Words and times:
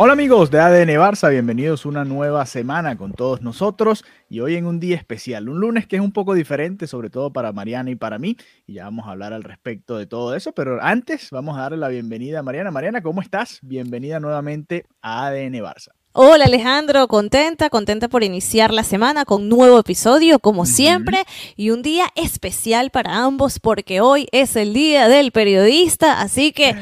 Hola 0.00 0.12
amigos 0.12 0.52
de 0.52 0.60
ADN 0.60 0.90
Barça, 0.90 1.28
bienvenidos 1.28 1.84
una 1.84 2.04
nueva 2.04 2.46
semana 2.46 2.96
con 2.96 3.14
todos 3.14 3.42
nosotros 3.42 4.04
y 4.30 4.38
hoy 4.38 4.54
en 4.54 4.64
un 4.64 4.78
día 4.78 4.94
especial, 4.94 5.48
un 5.48 5.58
lunes 5.58 5.88
que 5.88 5.96
es 5.96 6.02
un 6.02 6.12
poco 6.12 6.34
diferente, 6.34 6.86
sobre 6.86 7.10
todo 7.10 7.32
para 7.32 7.50
Mariana 7.52 7.90
y 7.90 7.96
para 7.96 8.16
mí, 8.16 8.36
y 8.68 8.74
ya 8.74 8.84
vamos 8.84 9.08
a 9.08 9.10
hablar 9.10 9.32
al 9.32 9.42
respecto 9.42 9.98
de 9.98 10.06
todo 10.06 10.36
eso, 10.36 10.52
pero 10.52 10.80
antes 10.80 11.30
vamos 11.32 11.58
a 11.58 11.62
darle 11.62 11.78
la 11.78 11.88
bienvenida 11.88 12.38
a 12.38 12.42
Mariana. 12.44 12.70
Mariana, 12.70 13.02
¿cómo 13.02 13.20
estás? 13.20 13.58
Bienvenida 13.60 14.20
nuevamente 14.20 14.86
a 15.02 15.26
ADN 15.26 15.54
Barça. 15.54 15.88
Hola 16.12 16.44
Alejandro, 16.44 17.08
contenta, 17.08 17.68
contenta 17.68 18.08
por 18.08 18.22
iniciar 18.22 18.72
la 18.72 18.84
semana 18.84 19.24
con 19.24 19.48
nuevo 19.48 19.80
episodio 19.80 20.38
como 20.38 20.64
siempre 20.64 21.24
y 21.56 21.70
un 21.70 21.82
día 21.82 22.06
especial 22.14 22.90
para 22.90 23.24
ambos 23.24 23.58
porque 23.58 24.00
hoy 24.00 24.28
es 24.30 24.54
el 24.54 24.74
día 24.74 25.08
del 25.08 25.32
periodista, 25.32 26.20
así 26.20 26.52
que 26.52 26.74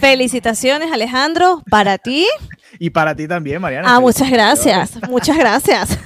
felicitaciones 0.00 0.92
Alejandro 0.92 1.62
para 1.68 1.98
ti. 1.98 2.26
Y 2.82 2.88
para 2.88 3.14
ti 3.14 3.28
también, 3.28 3.60
Mariana. 3.60 3.94
Ah, 3.94 4.00
muchas 4.00 4.30
gracias, 4.30 4.98
muchas 5.08 5.36
gracias. 5.38 5.98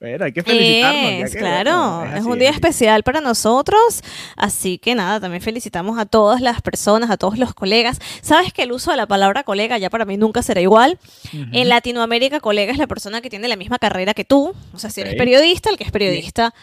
Bueno, 0.00 0.24
hay 0.24 0.32
que 0.32 0.42
felicitarnos. 0.42 1.22
Es, 1.26 1.32
que, 1.32 1.38
claro, 1.38 2.04
es 2.16 2.24
un 2.24 2.38
día 2.38 2.50
especial 2.50 3.02
para 3.04 3.20
nosotros, 3.20 4.02
así 4.36 4.78
que 4.78 4.94
nada, 4.94 5.20
también 5.20 5.42
felicitamos 5.42 5.98
a 5.98 6.06
todas 6.06 6.40
las 6.40 6.62
personas, 6.62 7.10
a 7.10 7.18
todos 7.18 7.38
los 7.38 7.52
colegas. 7.54 8.00
Sabes 8.22 8.54
que 8.54 8.62
el 8.62 8.72
uso 8.72 8.90
de 8.90 8.96
la 8.96 9.06
palabra 9.06 9.44
colega 9.44 9.76
ya 9.76 9.90
para 9.90 10.06
mí 10.06 10.16
nunca 10.16 10.42
será 10.42 10.62
igual. 10.62 10.98
En 11.52 11.68
Latinoamérica, 11.68 12.40
colega 12.40 12.72
es 12.72 12.78
la 12.78 12.86
persona 12.86 13.20
que 13.20 13.30
tiene 13.30 13.46
la 13.46 13.56
misma 13.56 13.78
carrera 13.78 14.14
que 14.14 14.24
tú. 14.24 14.54
O 14.72 14.78
sea, 14.78 14.90
si 14.90 15.02
eres 15.02 15.14
periodista, 15.14 15.70
el 15.70 15.76
que 15.76 15.84
es 15.84 15.92
periodista, 15.92 16.54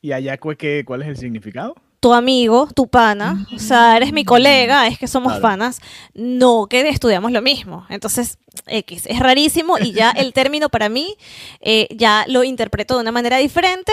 ¿Y 0.00 0.12
allá 0.12 0.38
cuál 0.38 1.02
es 1.02 1.08
el 1.08 1.16
significado? 1.16 1.74
Tu 2.00 2.12
amigo, 2.14 2.68
tu 2.74 2.86
pana, 2.86 3.46
o 3.54 3.58
sea, 3.58 3.96
eres 3.96 4.12
mi 4.12 4.24
colega, 4.24 4.86
es 4.86 4.98
que 4.98 5.08
somos 5.08 5.32
Claro. 5.32 5.42
panas, 5.42 5.80
no 6.14 6.66
que 6.68 6.88
estudiamos 6.88 7.32
lo 7.32 7.42
mismo. 7.42 7.86
Entonces, 7.88 8.38
X, 8.66 9.06
es 9.06 9.18
rarísimo 9.18 9.78
y 9.78 9.92
ya 9.92 10.10
el 10.10 10.32
término 10.34 10.68
para 10.68 10.88
mí 10.88 11.16
eh, 11.60 11.88
ya 11.90 12.24
lo 12.28 12.44
interpreto 12.44 12.94
de 12.96 13.00
una 13.02 13.12
manera 13.12 13.38
diferente, 13.38 13.92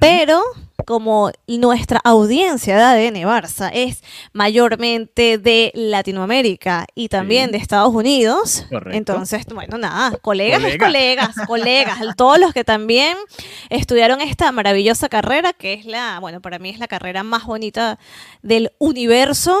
pero 0.00 0.42
como 0.86 1.30
nuestra 1.46 2.00
audiencia 2.04 2.76
de 2.76 2.82
ADN 2.82 3.22
Barça 3.26 3.70
es 3.72 4.02
mayormente 4.32 5.38
de 5.38 5.70
Latinoamérica 5.74 6.86
y 6.94 7.08
también 7.08 7.46
Sí. 7.46 7.52
de 7.52 7.58
Estados 7.58 7.94
Unidos, 7.94 8.66
Correcto. 8.68 8.96
entonces, 8.96 9.46
bueno, 9.46 9.78
nada, 9.78 10.16
colegas 10.18 10.60
Colega. 10.60 10.84
colegas, 10.86 11.34
colegas, 11.46 11.98
todos 12.16 12.38
los 12.38 12.52
que 12.52 12.64
también 12.64 13.16
estudiaron 13.70 14.20
esta 14.20 14.52
maravillosa 14.52 15.08
carrera, 15.08 15.52
que 15.54 15.72
es 15.72 15.86
la, 15.86 16.18
bueno, 16.20 16.40
para 16.42 16.58
mí 16.58 16.68
es 16.70 16.78
la 16.78 16.86
carrera 16.88 17.22
más 17.22 17.43
bonita 17.46 17.98
del 18.42 18.72
universo. 18.78 19.60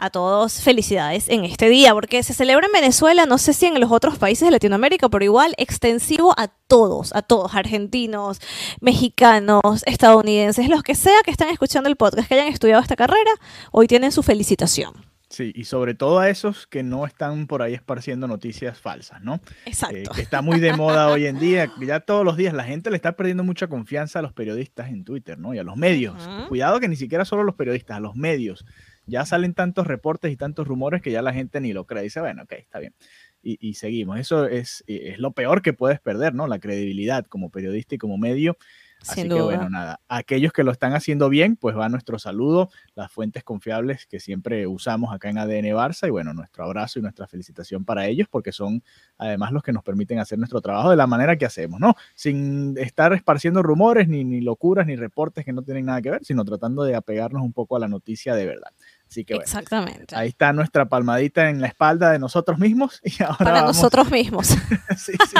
A 0.00 0.10
todos 0.10 0.60
felicidades 0.60 1.28
en 1.28 1.44
este 1.44 1.68
día, 1.68 1.92
porque 1.92 2.22
se 2.22 2.32
celebra 2.32 2.66
en 2.66 2.72
Venezuela, 2.72 3.26
no 3.26 3.36
sé 3.36 3.52
si 3.52 3.66
en 3.66 3.80
los 3.80 3.90
otros 3.90 4.16
países 4.16 4.46
de 4.46 4.52
Latinoamérica, 4.52 5.08
pero 5.08 5.24
igual 5.24 5.54
extensivo 5.58 6.34
a 6.36 6.46
todos, 6.46 7.12
a 7.16 7.22
todos, 7.22 7.56
argentinos, 7.56 8.40
mexicanos, 8.80 9.82
estadounidenses, 9.86 10.68
los 10.68 10.84
que 10.84 10.94
sea 10.94 11.20
que 11.24 11.32
están 11.32 11.48
escuchando 11.48 11.88
el 11.88 11.96
podcast, 11.96 12.28
que 12.28 12.34
hayan 12.34 12.46
estudiado 12.46 12.80
esta 12.80 12.94
carrera, 12.94 13.32
hoy 13.72 13.88
tienen 13.88 14.12
su 14.12 14.22
felicitación. 14.22 15.07
Sí, 15.30 15.52
y 15.54 15.64
sobre 15.64 15.94
todo 15.94 16.20
a 16.20 16.30
esos 16.30 16.66
que 16.66 16.82
no 16.82 17.04
están 17.04 17.46
por 17.46 17.60
ahí 17.60 17.74
esparciendo 17.74 18.26
noticias 18.26 18.80
falsas, 18.80 19.20
¿no? 19.22 19.40
Exacto. 19.66 19.96
Eh, 19.96 20.04
que 20.14 20.22
está 20.22 20.40
muy 20.40 20.58
de 20.58 20.72
moda 20.72 21.08
hoy 21.08 21.26
en 21.26 21.38
día. 21.38 21.70
Ya 21.88 22.00
todos 22.00 22.24
los 22.24 22.36
días 22.36 22.52
la 22.52 22.64
gente 22.64 22.90
le 22.90 22.96
está 22.96 23.12
perdiendo 23.12 23.44
mucha 23.44 23.66
confianza 23.66 24.18
a 24.18 24.22
los 24.22 24.32
periodistas 24.32 24.88
en 24.88 25.04
Twitter, 25.04 25.38
¿no? 25.38 25.54
Y 25.54 25.58
a 25.58 25.62
los 25.62 25.76
medios. 25.76 26.28
Cuidado 26.48 26.80
que 26.80 26.88
ni 26.88 26.96
siquiera 26.96 27.24
solo 27.24 27.44
los 27.44 27.54
periodistas, 27.54 27.96
a 27.96 28.00
los 28.00 28.14
medios. 28.14 28.64
Ya 29.06 29.24
salen 29.24 29.54
tantos 29.54 29.86
reportes 29.86 30.30
y 30.32 30.36
tantos 30.36 30.66
rumores 30.66 31.00
que 31.00 31.10
ya 31.10 31.22
la 31.22 31.32
gente 31.32 31.60
ni 31.60 31.72
lo 31.72 31.86
cree. 31.86 32.02
Dice, 32.02 32.20
bueno, 32.20 32.42
ok, 32.42 32.52
está 32.52 32.78
bien. 32.78 32.94
Y, 33.42 33.56
y 33.66 33.74
seguimos. 33.74 34.18
Eso 34.18 34.46
es, 34.46 34.84
eh, 34.86 35.12
es 35.12 35.18
lo 35.18 35.32
peor 35.32 35.62
que 35.62 35.72
puedes 35.72 36.00
perder, 36.00 36.34
¿no? 36.34 36.46
La 36.46 36.58
credibilidad 36.58 37.24
como 37.26 37.50
periodista 37.50 37.94
y 37.94 37.98
como 37.98 38.18
medio. 38.18 38.58
Así 39.06 39.22
Sin 39.22 39.30
que 39.30 39.40
duda. 39.40 39.44
bueno, 39.56 39.70
nada. 39.70 40.00
Aquellos 40.08 40.52
que 40.52 40.64
lo 40.64 40.72
están 40.72 40.92
haciendo 40.92 41.28
bien, 41.28 41.56
pues 41.56 41.76
va 41.76 41.88
nuestro 41.88 42.18
saludo, 42.18 42.68
las 42.94 43.10
fuentes 43.12 43.44
confiables 43.44 44.06
que 44.06 44.20
siempre 44.20 44.66
usamos 44.66 45.14
acá 45.14 45.30
en 45.30 45.38
ADN 45.38 45.66
Barça 45.74 46.06
y 46.08 46.10
bueno, 46.10 46.34
nuestro 46.34 46.64
abrazo 46.64 46.98
y 46.98 47.02
nuestra 47.02 47.26
felicitación 47.26 47.84
para 47.84 48.06
ellos 48.06 48.28
porque 48.30 48.52
son 48.52 48.82
además 49.16 49.52
los 49.52 49.62
que 49.62 49.72
nos 49.72 49.82
permiten 49.84 50.18
hacer 50.18 50.38
nuestro 50.38 50.60
trabajo 50.60 50.90
de 50.90 50.96
la 50.96 51.06
manera 51.06 51.36
que 51.36 51.46
hacemos, 51.46 51.80
¿no? 51.80 51.94
Sin 52.14 52.76
estar 52.76 53.12
esparciendo 53.12 53.62
rumores, 53.62 54.08
ni, 54.08 54.24
ni 54.24 54.40
locuras, 54.40 54.86
ni 54.86 54.96
reportes 54.96 55.44
que 55.44 55.52
no 55.52 55.62
tienen 55.62 55.86
nada 55.86 56.02
que 56.02 56.10
ver, 56.10 56.24
sino 56.24 56.44
tratando 56.44 56.82
de 56.82 56.94
apegarnos 56.94 57.42
un 57.42 57.52
poco 57.52 57.76
a 57.76 57.80
la 57.80 57.88
noticia 57.88 58.34
de 58.34 58.46
verdad. 58.46 58.70
Así 59.10 59.24
que 59.24 59.34
bueno, 59.34 59.44
Exactamente. 59.44 60.14
ahí 60.14 60.28
está 60.28 60.52
nuestra 60.52 60.86
palmadita 60.86 61.48
en 61.48 61.62
la 61.62 61.66
espalda 61.68 62.10
de 62.12 62.18
nosotros 62.18 62.58
mismos 62.58 63.00
y 63.02 63.22
ahora 63.22 63.36
Para 63.38 63.52
vamos- 63.62 63.76
nosotros 63.76 64.10
mismos. 64.10 64.48
Sí, 64.98 65.12
sí. 65.12 65.36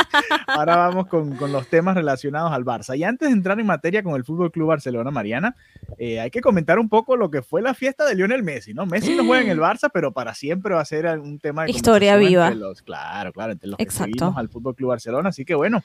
Ahora 0.47 0.77
vamos 0.77 1.09
con, 1.09 1.35
con 1.37 1.51
los 1.53 1.67
temas 1.69 1.97
relacionados 1.97 2.53
al 2.53 2.65
Barça. 2.65 2.97
Y 2.97 3.03
antes 3.03 3.29
de 3.29 3.35
entrar 3.35 3.59
en 3.59 3.67
materia 3.67 4.03
con 4.05 4.15
el 4.15 4.25
Fútbol 4.25 4.53
Club 4.53 4.69
Barcelona, 4.69 5.11
Mariana, 5.11 5.57
eh, 5.99 6.21
hay 6.21 6.31
que 6.31 6.41
comentar 6.41 6.79
un 6.79 6.89
poco 6.89 7.17
lo 7.17 7.29
que 7.31 7.43
fue 7.43 7.61
la 7.61 7.75
fiesta 7.75 8.05
de 8.07 8.15
Lionel 8.15 8.43
Messi, 8.45 8.73
¿no? 8.73 8.87
Messi 8.87 9.17
no 9.17 9.25
juega 9.27 9.43
en 9.45 9.51
el 9.51 9.59
Barça, 9.61 9.91
pero 9.93 10.13
para 10.13 10.35
siempre 10.35 10.75
va 10.75 10.81
a 10.81 10.85
ser 10.85 11.07
un 11.19 11.39
tema 11.41 11.65
de 11.65 11.71
Historia 11.73 12.17
viva. 12.17 12.51
los- 12.53 12.83
claro, 12.83 13.33
claro, 13.33 13.53
entre 13.53 13.69
los 13.69 13.77
que 13.79 13.83
Exacto. 13.83 14.13
seguimos 14.13 14.37
al 14.39 14.49
Fútbol 14.49 14.75
Club 14.77 14.91
Barcelona. 14.91 15.31
Así 15.31 15.45
que 15.45 15.55
bueno, 15.57 15.83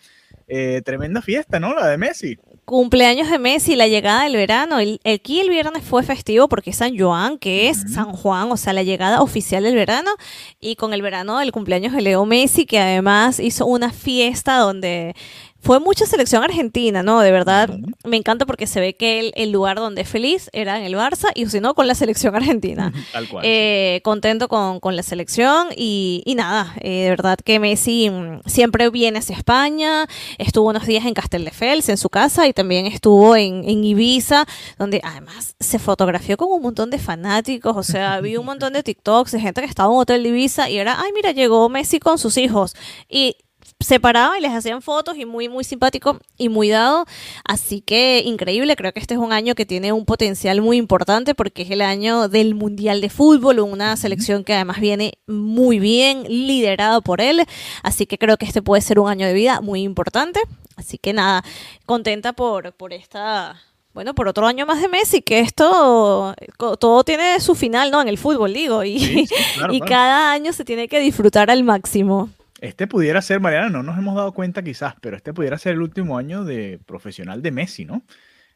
eh, 0.48 0.82
tremenda 0.86 1.22
fiesta, 1.22 1.60
¿no? 1.60 1.74
La 1.74 1.88
de 1.88 1.98
Messi. 1.98 2.38
Cumpleaños 2.66 3.30
de 3.30 3.40
Messi, 3.40 3.76
la 3.76 3.88
llegada 3.88 4.24
del 4.24 4.36
verano. 4.36 4.80
El, 4.80 5.02
aquí 5.04 5.40
el 5.42 5.50
viernes 5.50 5.84
fue 5.84 6.04
festivo 6.04 6.48
porque 6.48 6.70
es 6.70 6.78
San 6.78 6.98
Joan, 6.98 7.38
que 7.40 7.70
es 7.70 7.73
San 7.74 8.12
Juan, 8.12 8.52
o 8.52 8.58
sea, 8.58 8.74
la 8.74 8.84
llegada 8.84 9.22
oficial 9.22 9.64
del 9.64 9.76
verano. 9.76 10.12
Y 10.60 10.76
con 10.76 10.94
el 10.94 11.02
verano 11.02 11.40
del 11.40 11.52
cumpleaños 11.52 11.94
de 11.94 12.02
Leo 12.02 12.26
Messi, 12.26 12.66
que 12.66 12.80
además 12.80 13.40
hizo 13.40 13.66
una 13.66 13.92
fiesta 13.92 14.58
donde 14.58 15.16
fue 15.64 15.80
mucha 15.80 16.06
selección 16.06 16.44
argentina, 16.44 17.04
¿no? 17.04 17.22
De 17.22 17.32
verdad, 17.32 17.70
me 18.04 18.18
encanta 18.18 18.46
porque 18.46 18.68
se 18.68 18.82
ve 18.82 18.96
que 18.96 19.22
el, 19.22 19.32
el 19.36 19.52
lugar 19.52 19.78
donde 19.78 20.02
es 20.02 20.10
feliz 20.10 20.50
era 20.52 20.78
en 20.78 20.84
el 20.84 20.94
Barça 20.96 21.30
y 21.36 21.46
si 21.46 21.62
no, 21.62 21.74
con 21.74 21.88
la 21.88 21.96
selección 21.96 22.36
argentina. 22.36 22.92
Tal 23.14 23.30
cual. 23.30 23.46
Eh, 23.48 24.02
contento 24.04 24.50
con, 24.50 24.82
con 24.82 24.98
la 24.98 25.04
selección 25.04 25.70
y, 25.76 26.22
y 26.26 26.36
nada, 26.36 26.76
eh, 26.82 27.04
de 27.04 27.10
verdad 27.10 27.40
que 27.44 27.60
Messi 27.60 28.10
mm, 28.10 28.42
siempre 28.46 28.90
viene 28.90 29.20
hacia 29.20 29.38
España, 29.38 30.06
estuvo 30.38 30.70
unos 30.70 30.86
días 30.86 31.06
en 31.06 31.14
Castelldefels, 31.14 31.88
en 31.88 31.98
su 31.98 32.10
casa, 32.10 32.46
y 32.46 32.52
también 32.52 32.86
estuvo 32.86 33.38
en, 33.38 33.64
en 33.64 33.86
Ibiza, 33.86 34.46
donde 34.78 35.00
además 35.02 35.56
se 35.62 35.80
fotografió 35.80 36.36
con 36.36 36.52
un 36.52 36.62
montón 36.62 36.90
de 36.90 37.00
fanáticos, 37.00 37.78
o 37.78 37.84
sea, 37.84 38.20
vi 38.20 38.36
un 38.36 38.46
montón 38.46 38.74
de 38.74 38.84
TikToks 38.84 39.32
de 39.32 39.40
gente 39.40 39.62
que 39.62 39.68
estaba 39.68 39.88
en 39.88 39.96
un 39.96 40.02
hotel 40.02 40.24
de 40.24 40.30
Ibiza 40.30 40.70
y 40.70 40.78
era, 40.78 41.00
ay, 41.00 41.12
mira, 41.16 41.32
llegó 41.32 41.70
Messi 41.70 42.00
con 42.00 42.18
sus 42.18 42.36
hijos. 42.36 42.76
Y 43.08 43.38
se 43.84 44.00
paraban 44.00 44.38
y 44.38 44.42
les 44.42 44.52
hacían 44.52 44.82
fotos 44.82 45.18
y 45.18 45.26
muy, 45.26 45.50
muy 45.50 45.64
simpático 45.64 46.20
y 46.38 46.50
muy 46.50 46.70
dado. 46.70 47.06
Así 47.44 47.82
que 47.82 48.24
increíble, 48.26 48.76
creo 48.76 48.94
que 48.94 49.00
este 49.00 49.14
es 49.14 49.20
un 49.20 49.34
año 49.34 49.56
que 49.56 49.66
tiene 49.66 49.92
un 49.92 50.06
potencial 50.06 50.62
muy 50.62 50.78
importante 50.78 51.36
porque 51.36 51.64
es 51.64 51.72
el 51.72 51.82
año 51.82 52.28
del 52.30 52.56
Mundial 52.56 53.02
de 53.02 53.10
Fútbol, 53.10 53.60
una 53.60 53.96
selección 53.98 54.44
que 54.44 54.54
además 54.54 54.80
viene 54.80 55.20
muy 55.28 55.80
bien, 55.80 56.24
liderado 56.28 57.02
por 57.02 57.22
él. 57.22 57.44
Así 57.84 58.06
que 58.06 58.18
creo 58.18 58.38
que 58.38 58.46
este 58.46 58.62
puede 58.62 58.82
ser 58.82 59.00
un 59.00 59.10
año 59.10 59.28
de 59.28 59.34
vida 59.34 59.62
muy 59.62 59.82
importante. 59.82 60.40
Así 60.76 60.98
que 60.98 61.14
nada, 61.14 61.44
contenta 61.86 62.34
por, 62.34 62.74
por 62.74 62.94
esta... 62.94 63.62
Bueno, 63.94 64.16
por 64.16 64.28
otro 64.28 64.48
año 64.48 64.66
más 64.66 64.82
de 64.82 64.88
Messi, 64.88 65.22
que 65.22 65.40
esto, 65.40 66.34
todo 66.80 67.04
tiene 67.04 67.40
su 67.40 67.54
final, 67.54 67.92
¿no? 67.92 68.02
En 68.02 68.08
el 68.08 68.18
fútbol, 68.18 68.52
digo, 68.52 68.84
y, 68.84 68.98
Sí, 68.98 69.28
sí, 69.28 69.36
claro, 69.54 69.74
y 69.76 69.80
claro. 69.80 69.90
cada 69.90 70.32
año 70.32 70.52
se 70.52 70.66
tiene 70.66 70.88
que 70.88 71.00
disfrutar 71.00 71.52
al 71.52 71.64
máximo. 71.64 72.32
Este 72.64 72.88
pudiera 72.88 73.22
ser, 73.22 73.42
Mariana, 73.42 73.70
no 73.70 73.84
nos 73.84 73.98
hemos 73.98 74.16
dado 74.16 74.32
cuenta 74.32 74.64
quizás, 74.64 74.96
pero 75.02 75.18
este 75.18 75.34
pudiera 75.34 75.58
ser 75.58 75.74
el 75.74 75.82
último 75.82 76.18
año 76.18 76.46
de 76.46 76.80
profesional 76.86 77.42
de 77.42 77.52
Messi, 77.52 77.84
¿no? 77.84 78.04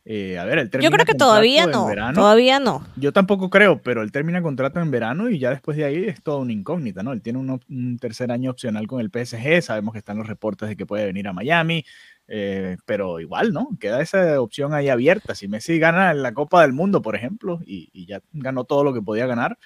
Eh, 0.09 0.39
a 0.39 0.45
ver, 0.45 0.59
él 0.59 0.69
Yo 0.79 0.89
creo 0.89 1.05
que 1.05 1.13
todavía 1.15 1.67
no, 1.67 1.85
verano. 1.87 2.13
todavía 2.21 2.59
no. 2.61 2.87
Yo 2.95 3.11
tampoco 3.11 3.49
creo, 3.49 3.81
pero 3.81 4.01
él 4.03 4.13
termina 4.13 4.41
contrato 4.41 4.79
en 4.79 4.89
verano 4.89 5.29
y 5.29 5.37
ya 5.39 5.49
después 5.49 5.75
de 5.75 5.83
ahí 5.83 6.05
es 6.05 6.23
toda 6.23 6.37
una 6.37 6.53
incógnita, 6.53 7.03
¿no? 7.03 7.11
Él 7.11 7.21
tiene 7.21 7.39
un, 7.39 7.59
un 7.69 7.99
tercer 7.99 8.31
año 8.31 8.49
opcional 8.51 8.87
con 8.87 9.01
el 9.01 9.09
PSG, 9.11 9.61
sabemos 9.61 9.91
que 9.91 9.99
están 9.99 10.17
los 10.17 10.27
reportes 10.27 10.69
de 10.69 10.77
que 10.77 10.85
puede 10.85 11.05
venir 11.05 11.27
a 11.27 11.33
Miami, 11.33 11.83
Eh, 12.29 12.77
pero 12.85 13.19
igual, 13.19 13.51
¿no? 13.53 13.69
Queda 13.79 14.01
esa 14.01 14.39
opción 14.41 14.73
ahí 14.73 14.89
abierta. 14.89 15.35
Si 15.35 15.47
Messi 15.49 15.79
gana 15.79 16.13
la 16.13 16.33
Copa 16.33 16.61
del 16.61 16.73
Mundo, 16.73 17.01
por 17.01 17.15
ejemplo, 17.15 17.59
y, 17.65 17.89
y 17.93 18.05
ya 18.05 18.21
ganó 18.33 18.63
todo 18.65 18.83
lo 18.85 18.93
que 18.93 19.01
podía 19.01 19.27
ganar, 19.27 19.57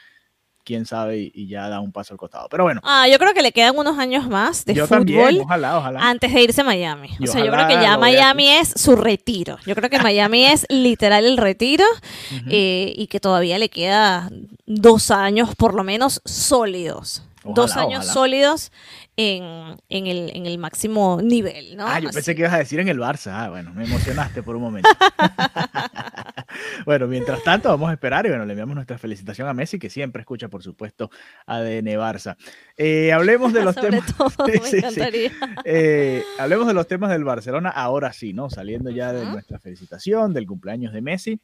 quién 0.63 0.85
sabe, 0.85 1.31
y, 1.33 1.47
ya 1.47 1.69
da 1.69 1.79
un 1.79 1.91
paso 1.91 2.13
al 2.13 2.17
costado. 2.17 2.47
Pero 2.49 2.63
bueno. 2.63 2.81
Ah, 2.83 3.07
yo 3.07 3.17
creo 3.17 3.33
que 3.33 3.41
le 3.41 3.51
quedan 3.51 3.77
unos 3.77 3.97
años 3.97 4.27
más 4.27 4.65
de 4.65 4.73
yo 4.73 4.87
fútbol 4.87 4.99
también, 4.99 5.41
ojalá, 5.41 5.77
ojalá. 5.77 6.09
antes 6.09 6.33
de 6.33 6.41
irse 6.41 6.61
a 6.61 6.63
Miami. 6.63 7.09
Y 7.19 7.27
o 7.27 7.31
sea, 7.31 7.43
yo 7.43 7.51
creo 7.51 7.67
que 7.67 7.73
ya 7.73 7.97
Miami 7.97 8.49
es 8.49 8.73
su 8.75 8.95
retiro. 8.95 9.57
Yo 9.65 9.75
creo 9.75 9.89
que 9.89 9.99
Miami 9.99 10.45
es 10.45 10.65
literal 10.69 11.25
el 11.25 11.37
retiro 11.37 11.85
eh, 12.49 12.93
y 12.95 13.07
que 13.07 13.19
todavía 13.19 13.59
le 13.59 13.69
queda 13.69 14.29
dos 14.65 15.11
años 15.11 15.55
por 15.55 15.73
lo 15.73 15.83
menos 15.83 16.21
sólidos. 16.25 17.23
Dos 17.43 17.75
años 17.77 17.99
ojalá. 17.99 18.13
sólidos 18.13 18.71
en, 19.17 19.77
en 19.89 20.07
el, 20.07 20.31
en 20.35 20.45
el 20.45 20.57
máximo 20.57 21.19
nivel, 21.23 21.75
¿no? 21.75 21.87
Ah, 21.87 21.99
yo 21.99 22.09
Así- 22.09 22.15
pensé 22.15 22.35
que 22.35 22.41
ibas 22.41 22.53
a 22.53 22.57
decir 22.59 22.79
en 22.79 22.87
el 22.87 22.99
Barça. 22.99 23.31
Ah, 23.33 23.49
bueno, 23.49 23.73
me 23.73 23.83
emocionaste 23.85 24.43
por 24.43 24.55
un 24.55 24.61
momento. 24.61 24.89
bueno, 26.85 27.07
mientras 27.07 27.43
tanto, 27.43 27.69
vamos 27.69 27.89
a 27.89 27.93
esperar 27.93 28.25
y 28.25 28.29
bueno, 28.29 28.45
le 28.45 28.53
enviamos 28.53 28.75
nuestra 28.75 28.97
felicitación 28.97 29.47
a 29.47 29.53
Messi, 29.53 29.79
que 29.79 29.89
siempre 29.89 30.21
escucha, 30.21 30.49
por 30.49 30.63
supuesto, 30.63 31.09
ADN 31.45 31.87
Barça. 31.97 32.35
Eh, 32.77 33.11
hablemos 33.11 33.53
de 33.53 33.61
los 33.65 33.75
Sobre 33.75 33.89
temas. 33.91 34.15
todo, 34.15 34.29
Sí, 34.45 34.51
me 34.51 34.59
sí, 34.59 34.69
sí. 34.69 34.77
encantaría. 34.77 35.31
Eh, 35.65 36.23
hablemos 36.39 36.67
de 36.67 36.73
los 36.73 36.87
temas 36.87 37.09
del 37.11 37.23
Barcelona 37.23 37.69
ahora 37.69 38.13
sí, 38.13 38.33
¿no? 38.33 38.49
Saliendo 38.49 38.89
ya 38.91 39.13
de 39.13 39.25
nuestra 39.25 39.59
felicitación, 39.59 40.33
del 40.33 40.45
cumpleaños 40.47 40.93
de 40.93 41.01
Messi. 41.01 41.41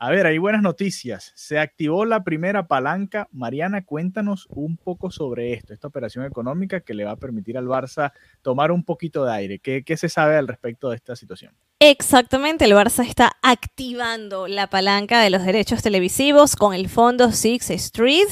A 0.00 0.10
ver, 0.10 0.26
hay 0.26 0.38
buenas 0.38 0.62
noticias. 0.62 1.32
Se 1.34 1.58
activó 1.58 2.04
la 2.04 2.22
primera 2.22 2.68
palanca. 2.68 3.28
Mariana, 3.32 3.84
cuéntanos 3.84 4.46
un 4.48 4.76
poco 4.76 5.10
sobre 5.10 5.52
esto, 5.54 5.74
esta 5.74 5.88
operación 5.88 6.24
económica 6.24 6.80
que 6.82 6.94
le 6.94 7.04
va 7.04 7.10
a 7.12 7.16
permitir 7.16 7.58
al 7.58 7.66
Barça 7.66 8.12
tomar 8.40 8.70
un 8.70 8.84
poquito 8.84 9.24
de 9.24 9.32
aire. 9.32 9.58
¿Qué, 9.58 9.96
se 9.96 10.08
sabe 10.08 10.36
al 10.36 10.46
respecto 10.46 10.90
de 10.90 10.96
esta 10.96 11.16
situación? 11.16 11.52
Exactamente, 11.80 12.64
el 12.64 12.72
Barça 12.72 13.06
está 13.06 13.36
activando 13.40 14.48
la 14.48 14.66
palanca 14.66 15.20
de 15.20 15.30
los 15.30 15.44
derechos 15.44 15.80
televisivos 15.80 16.56
con 16.56 16.74
el 16.74 16.88
fondo 16.88 17.30
Six 17.30 17.70
Street. 17.70 18.26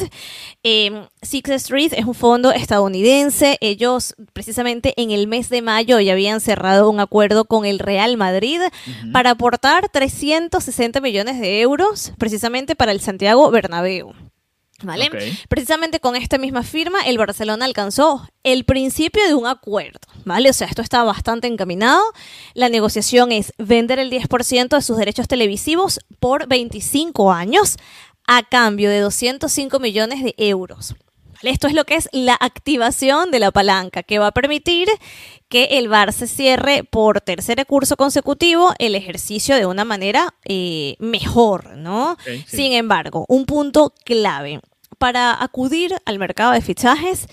Eh, 0.64 1.06
Six 1.22 1.50
Street 1.50 1.92
es 1.92 2.06
un 2.06 2.14
fondo 2.14 2.50
estadounidense. 2.50 3.56
Ellos 3.60 4.16
precisamente 4.32 4.94
en 4.96 5.12
el 5.12 5.28
mes 5.28 5.48
de 5.48 5.62
mayo 5.62 6.00
ya 6.00 6.14
habían 6.14 6.40
cerrado 6.40 6.90
un 6.90 6.98
acuerdo 6.98 7.44
con 7.44 7.64
el 7.64 7.78
Real 7.78 8.16
Madrid 8.16 8.60
para 9.12 9.30
aportar 9.30 9.90
360 9.90 11.00
millones 11.00 11.38
de 11.38 11.60
euros 11.60 12.14
precisamente 12.18 12.74
para 12.74 12.90
el 12.90 13.00
Santiago 13.00 13.48
Bernabéu. 13.52 14.12
¿Vale? 14.82 15.08
Precisamente 15.48 16.00
con 16.00 16.16
esta 16.16 16.36
misma 16.36 16.62
firma, 16.62 17.00
el 17.06 17.16
Barcelona 17.16 17.64
alcanzó 17.64 18.28
el 18.42 18.64
principio 18.64 19.26
de 19.26 19.34
un 19.34 19.46
acuerdo, 19.46 20.00
¿vale? 20.24 20.50
O 20.50 20.52
sea, 20.52 20.66
esto 20.66 20.82
está 20.82 21.02
bastante 21.02 21.46
encaminado. 21.46 22.02
La 22.52 22.68
negociación 22.68 23.32
es 23.32 23.54
vender 23.56 23.98
el 23.98 24.10
10% 24.10 24.68
de 24.68 24.82
sus 24.82 24.98
derechos 24.98 25.28
televisivos 25.28 26.00
por 26.20 26.46
25 26.46 27.32
años 27.32 27.76
a 28.26 28.42
cambio 28.42 28.90
de 28.90 29.00
205 29.00 29.78
millones 29.78 30.22
de 30.22 30.34
euros. 30.36 30.94
Esto 31.42 31.66
es 31.66 31.74
lo 31.74 31.84
que 31.84 31.96
es 31.96 32.08
la 32.12 32.36
activación 32.38 33.30
de 33.30 33.38
la 33.38 33.50
palanca, 33.50 34.02
que 34.02 34.18
va 34.18 34.28
a 34.28 34.32
permitir 34.32 34.88
que 35.48 35.78
el 35.78 35.88
Barça 35.88 36.26
cierre 36.26 36.84
por 36.84 37.20
tercer 37.20 37.64
curso 37.66 37.96
consecutivo 37.96 38.74
el 38.78 38.94
ejercicio 38.94 39.56
de 39.56 39.66
una 39.66 39.84
manera 39.84 40.34
eh, 40.44 40.96
mejor, 40.98 41.76
¿no? 41.76 42.16
Sí. 42.24 42.44
Sin 42.46 42.72
embargo, 42.72 43.24
un 43.28 43.46
punto 43.46 43.92
clave. 44.04 44.60
Para 44.98 45.42
acudir 45.42 45.94
al 46.06 46.18
mercado 46.18 46.52
de 46.52 46.62
fichajes, 46.62 47.28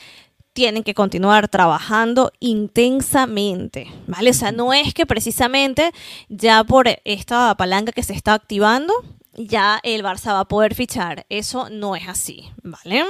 tienen 0.54 0.84
que 0.84 0.94
continuar 0.94 1.48
trabajando 1.48 2.32
intensamente, 2.40 3.88
¿vale? 4.08 4.30
O 4.30 4.34
sea, 4.34 4.52
no 4.52 4.72
es 4.72 4.94
que 4.94 5.06
precisamente 5.06 5.92
ya 6.30 6.64
por 6.64 6.88
esta 7.04 7.56
palanca 7.58 7.92
que 7.92 8.04
se 8.04 8.14
está 8.14 8.36
activando, 8.36 8.94
ya 9.36 9.80
el 9.84 10.04
Barça 10.04 10.34
va 10.34 10.42
a 10.42 10.48
poder 10.48 10.76
fichar. 10.76 11.26
Eso 11.30 11.70
no 11.70 11.96
es 11.96 12.08
así, 12.08 12.52
¿vale? 12.62 13.04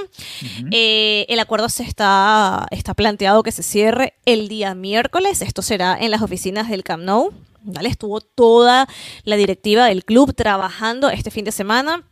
Eh, 0.71 1.25
el 1.29 1.39
acuerdo 1.39 1.69
se 1.69 1.83
está, 1.83 2.65
está 2.71 2.93
planteado 2.93 3.43
que 3.43 3.51
se 3.51 3.63
cierre 3.63 4.13
el 4.25 4.47
día 4.47 4.75
miércoles. 4.75 5.41
Esto 5.41 5.61
será 5.61 5.97
en 5.99 6.11
las 6.11 6.21
oficinas 6.21 6.69
del 6.69 6.83
Camp 6.83 7.03
Nou. 7.03 7.33
¿vale? 7.63 7.89
Estuvo 7.89 8.21
toda 8.21 8.87
la 9.23 9.35
directiva 9.35 9.87
del 9.87 10.05
club 10.05 10.33
trabajando 10.33 11.09
este 11.09 11.31
fin 11.31 11.45
de 11.45 11.51
semana. 11.51 12.03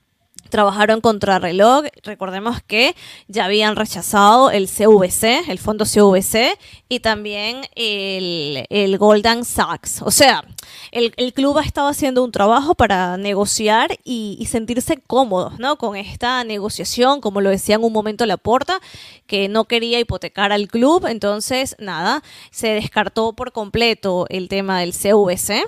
Trabajaron 0.49 1.01
contra 1.01 1.39
reloj. 1.39 1.85
Recordemos 2.03 2.61
que 2.61 2.95
ya 3.27 3.45
habían 3.45 3.75
rechazado 3.75 4.51
el 4.51 4.67
CVC, 4.67 5.49
el 5.49 5.59
fondo 5.59 5.85
CVC, 5.85 6.57
y 6.89 6.99
también 6.99 7.61
el, 7.75 8.65
el 8.69 8.97
Golden 8.97 9.45
Sachs. 9.45 10.01
O 10.01 10.11
sea, 10.11 10.43
el, 10.91 11.13
el 11.17 11.33
club 11.33 11.57
ha 11.57 11.63
estado 11.63 11.87
haciendo 11.87 12.23
un 12.23 12.31
trabajo 12.31 12.75
para 12.75 13.17
negociar 13.17 13.97
y, 14.03 14.45
sentirse 14.51 14.97
cómodos 14.97 15.59
¿no? 15.59 15.77
con 15.77 15.95
esta 15.95 16.43
negociación, 16.43 17.21
como 17.21 17.39
lo 17.39 17.49
decía 17.49 17.75
en 17.75 17.83
un 17.83 17.93
momento 17.93 18.25
Laporta, 18.25 18.79
que 19.27 19.47
no 19.47 19.65
quería 19.65 19.99
hipotecar 19.99 20.51
al 20.51 20.67
club. 20.67 21.05
Entonces, 21.07 21.75
nada, 21.79 22.21
se 22.49 22.69
descartó 22.69 23.33
por 23.33 23.51
completo 23.51 24.25
el 24.29 24.49
tema 24.49 24.79
del 24.79 24.93
CVC. 24.93 25.63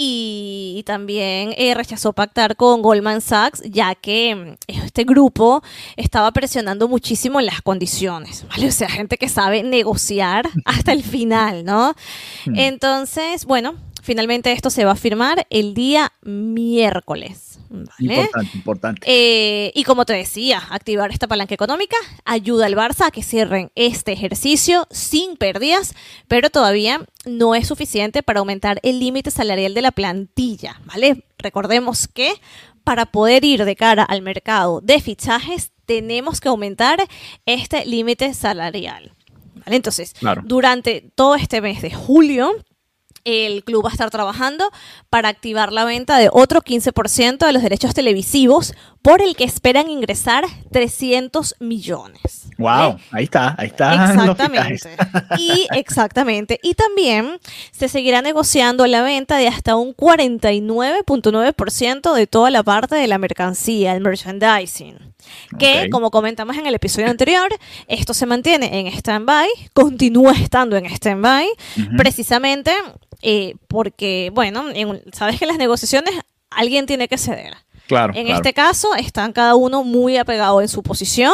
Y 0.00 0.84
también 0.86 1.52
eh, 1.56 1.74
rechazó 1.74 2.12
pactar 2.12 2.54
con 2.54 2.82
Goldman 2.82 3.20
Sachs, 3.20 3.62
ya 3.64 3.96
que 3.96 4.32
mm, 4.32 4.54
este 4.68 5.02
grupo 5.02 5.60
estaba 5.96 6.30
presionando 6.30 6.86
muchísimo 6.86 7.40
en 7.40 7.46
las 7.46 7.62
condiciones, 7.62 8.46
¿vale? 8.48 8.68
O 8.68 8.70
sea, 8.70 8.88
gente 8.88 9.18
que 9.18 9.28
sabe 9.28 9.64
negociar 9.64 10.48
hasta 10.64 10.92
el 10.92 11.02
final, 11.02 11.64
¿no? 11.64 11.96
Hmm. 12.46 12.54
Entonces, 12.54 13.44
bueno, 13.44 13.74
finalmente 14.00 14.52
esto 14.52 14.70
se 14.70 14.84
va 14.84 14.92
a 14.92 14.96
firmar 14.96 15.48
el 15.50 15.74
día 15.74 16.12
miércoles, 16.22 17.47
¿vale? 17.70 17.88
Importante, 17.98 18.56
importante. 18.56 19.00
Eh, 19.06 19.72
y 19.74 19.84
como 19.84 20.04
te 20.04 20.12
decía, 20.14 20.62
activar 20.70 21.10
esta 21.10 21.26
palanca 21.26 21.54
económica 21.54 21.96
ayuda 22.24 22.66
al 22.66 22.74
Barça 22.74 23.06
a 23.06 23.10
que 23.10 23.22
cierren 23.22 23.70
este 23.74 24.12
ejercicio 24.12 24.86
sin 24.90 25.36
pérdidas, 25.36 25.94
pero 26.28 26.50
todavía 26.50 27.04
no 27.26 27.54
es 27.54 27.68
suficiente 27.68 28.22
para 28.22 28.40
aumentar 28.40 28.80
el 28.82 28.98
límite 28.98 29.30
salarial 29.30 29.74
de 29.74 29.82
la 29.82 29.92
plantilla, 29.92 30.80
¿vale? 30.84 31.24
Recordemos 31.38 32.08
que 32.08 32.32
para 32.84 33.06
poder 33.06 33.44
ir 33.44 33.64
de 33.64 33.76
cara 33.76 34.02
al 34.02 34.22
mercado 34.22 34.80
de 34.80 35.00
fichajes 35.00 35.72
tenemos 35.84 36.40
que 36.40 36.48
aumentar 36.48 36.98
este 37.46 37.84
límite 37.86 38.32
salarial. 38.34 39.12
¿Vale? 39.64 39.76
Entonces, 39.76 40.14
Claro. 40.18 40.42
durante 40.44 41.10
todo 41.14 41.34
este 41.34 41.60
mes 41.60 41.82
de 41.82 41.90
julio, 41.90 42.52
el 43.24 43.64
club 43.64 43.84
va 43.84 43.90
a 43.90 43.92
estar 43.92 44.10
trabajando 44.10 44.70
para 45.10 45.28
activar 45.28 45.72
la 45.72 45.84
venta 45.84 46.18
de 46.18 46.28
otro 46.32 46.60
15% 46.60 47.46
de 47.46 47.52
los 47.52 47.62
derechos 47.62 47.94
televisivos 47.94 48.74
por 49.02 49.22
el 49.22 49.36
que 49.36 49.44
esperan 49.44 49.90
ingresar 49.90 50.44
300 50.72 51.56
millones. 51.60 52.48
Wow, 52.58 52.98
ahí 53.12 53.24
está, 53.24 53.54
ahí 53.56 53.72
fichajes. 53.78 54.10
Exactamente. 54.10 54.90
Y 55.38 55.66
exactamente. 55.72 56.60
Y 56.62 56.74
también 56.74 57.38
se 57.70 57.88
seguirá 57.88 58.20
negociando 58.22 58.86
la 58.86 59.02
venta 59.02 59.36
de 59.36 59.48
hasta 59.48 59.76
un 59.76 59.94
49.9% 59.94 62.14
de 62.14 62.26
toda 62.26 62.50
la 62.50 62.62
parte 62.62 62.96
de 62.96 63.06
la 63.06 63.18
mercancía, 63.18 63.94
el 63.94 64.00
merchandising. 64.00 64.96
Que, 65.58 65.90
como 65.90 66.10
comentamos 66.10 66.56
en 66.56 66.66
el 66.66 66.74
episodio 66.74 67.08
anterior, 67.08 67.48
esto 67.86 68.14
se 68.14 68.24
mantiene 68.26 68.80
en 68.80 68.86
stand-by, 68.86 69.48
continúa 69.74 70.32
estando 70.32 70.76
en 70.76 70.86
stand-by, 70.86 71.46
precisamente 71.96 72.72
eh, 73.22 73.54
porque, 73.68 74.30
bueno, 74.34 74.64
en- 74.72 75.02
sabes 75.12 75.38
que 75.38 75.44
en 75.44 75.48
las 75.48 75.58
negociaciones 75.58 76.14
alguien 76.50 76.86
tiene 76.86 77.08
que 77.08 77.18
ceder. 77.18 77.54
Claro, 77.86 78.12
En 78.14 78.26
claro. 78.26 78.36
este 78.42 78.52
caso 78.52 78.94
están 78.96 79.32
cada 79.32 79.54
uno 79.54 79.82
muy 79.82 80.18
apegado 80.18 80.60
en 80.60 80.68
su 80.68 80.82
posición, 80.82 81.32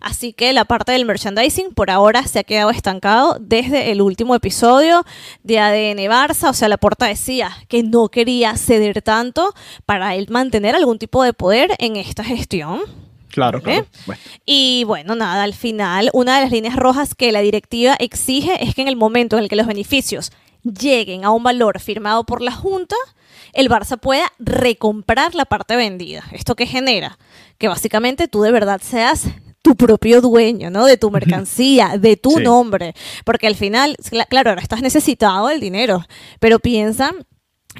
así 0.00 0.32
que 0.32 0.54
la 0.54 0.64
parte 0.64 0.92
del 0.92 1.04
merchandising 1.04 1.74
por 1.74 1.90
ahora 1.90 2.26
se 2.26 2.38
ha 2.38 2.44
quedado 2.44 2.70
estancado 2.70 3.36
desde 3.38 3.90
el 3.92 4.00
último 4.00 4.34
episodio 4.34 5.04
de 5.42 5.58
ADN 5.58 5.98
Barça, 6.10 6.48
o 6.48 6.54
sea, 6.54 6.68
la 6.68 6.78
porta 6.78 7.04
decía 7.04 7.50
que 7.68 7.82
no 7.82 8.08
quería 8.08 8.56
ceder 8.56 9.02
tanto 9.02 9.52
para 9.84 10.14
él 10.14 10.26
mantener 10.30 10.74
algún 10.74 10.98
tipo 10.98 11.22
de 11.22 11.34
poder 11.34 11.72
en 11.78 11.96
esta 11.96 12.24
gestión. 12.24 12.80
Claro, 13.28 13.60
claro. 13.62 13.86
Bueno, 14.06 14.22
Y 14.46 14.84
bueno, 14.84 15.14
nada, 15.16 15.42
al 15.42 15.52
final, 15.54 16.08
una 16.14 16.36
de 16.36 16.42
las 16.44 16.50
líneas 16.50 16.76
rojas 16.76 17.14
que 17.14 17.30
la 17.30 17.42
directiva 17.42 17.94
exige 17.98 18.64
es 18.64 18.74
que 18.74 18.80
en 18.80 18.88
el 18.88 18.96
momento 18.96 19.36
en 19.36 19.42
el 19.42 19.48
que 19.50 19.56
los 19.56 19.66
beneficios 19.66 20.32
lleguen 20.62 21.24
a 21.24 21.30
un 21.30 21.42
valor 21.42 21.80
firmado 21.80 22.24
por 22.24 22.42
la 22.42 22.52
Junta, 22.52 22.96
el 23.52 23.68
Barça 23.68 23.98
pueda 23.98 24.32
recomprar 24.38 25.34
la 25.34 25.44
parte 25.44 25.76
vendida. 25.76 26.24
¿Esto 26.32 26.54
qué 26.54 26.66
genera? 26.66 27.18
Que 27.58 27.68
básicamente 27.68 28.28
tú 28.28 28.42
de 28.42 28.52
verdad 28.52 28.80
seas 28.82 29.24
tu 29.62 29.76
propio 29.76 30.20
dueño, 30.20 30.70
¿no? 30.70 30.86
De 30.86 30.96
tu 30.96 31.10
mercancía, 31.10 31.98
de 31.98 32.16
tu 32.16 32.30
Sí. 32.38 32.42
nombre. 32.42 32.94
Porque 33.24 33.46
al 33.46 33.56
final, 33.56 33.96
cla- 34.10 34.26
claro, 34.28 34.50
ahora 34.50 34.62
estás 34.62 34.80
necesitado 34.82 35.48
del 35.48 35.60
dinero, 35.60 36.04
pero 36.38 36.58
piensa 36.60 37.12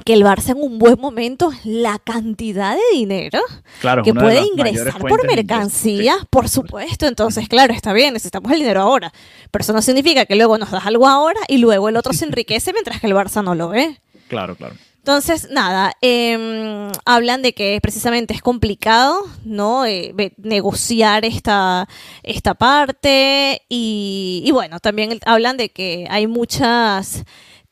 que 0.01 0.13
el 0.13 0.23
Barça 0.23 0.51
en 0.51 0.63
un 0.63 0.79
buen 0.79 1.01
momento, 1.01 1.53
la 1.65 1.99
cantidad 1.99 2.75
de 2.75 2.83
dinero 2.93 3.41
Claro, 3.81 4.03
que 4.03 4.13
puede 4.15 4.41
ingresar 4.43 4.93
por 4.99 5.11
fuentes 5.11 5.27
de 5.27 5.33
ingresos, 5.33 5.37
mercancía, 5.37 6.15
por 6.31 6.49
supuesto. 6.49 7.07
Entonces, 7.07 7.49
claro, 7.49 7.73
está 7.73 7.93
bien, 7.93 8.15
necesitamos 8.15 8.51
el 8.53 8.61
dinero 8.61 8.83
ahora. 8.83 9.13
Pero 9.51 9.63
eso 9.63 9.73
no 9.73 9.83
significa 9.83 10.27
que 10.27 10.37
luego 10.37 10.59
nos 10.59 10.71
das 10.71 10.87
algo 10.87 11.07
ahora 11.07 11.41
y 11.49 11.59
luego 11.59 11.89
el 11.89 11.97
otro 11.97 12.13
se 12.13 12.25
enriquece 12.25 12.73
mientras 12.73 13.01
que 13.01 13.07
el 13.07 13.15
Barça 13.15 13.43
no 13.43 13.55
lo 13.55 13.69
ve. 13.69 14.01
Claro, 14.29 14.57
claro. 14.57 14.75
Entonces, 14.99 15.49
nada, 15.51 15.95
em, 16.03 16.93
hablan 17.07 17.41
de 17.41 17.55
que 17.55 17.79
precisamente 17.81 18.35
es 18.35 18.43
complicado, 18.43 19.25
¿no? 19.45 19.87
Eh, 19.87 20.15
negociar 20.37 21.25
esta, 21.25 21.89
esta 22.23 22.55
parte 22.55 23.63
y, 23.71 24.43
y 24.45 24.51
bueno, 24.51 24.79
también 24.79 25.19
hablan 25.25 25.57
de 25.57 25.71
que 25.71 26.07
hay 26.11 26.27
muchas 26.27 27.25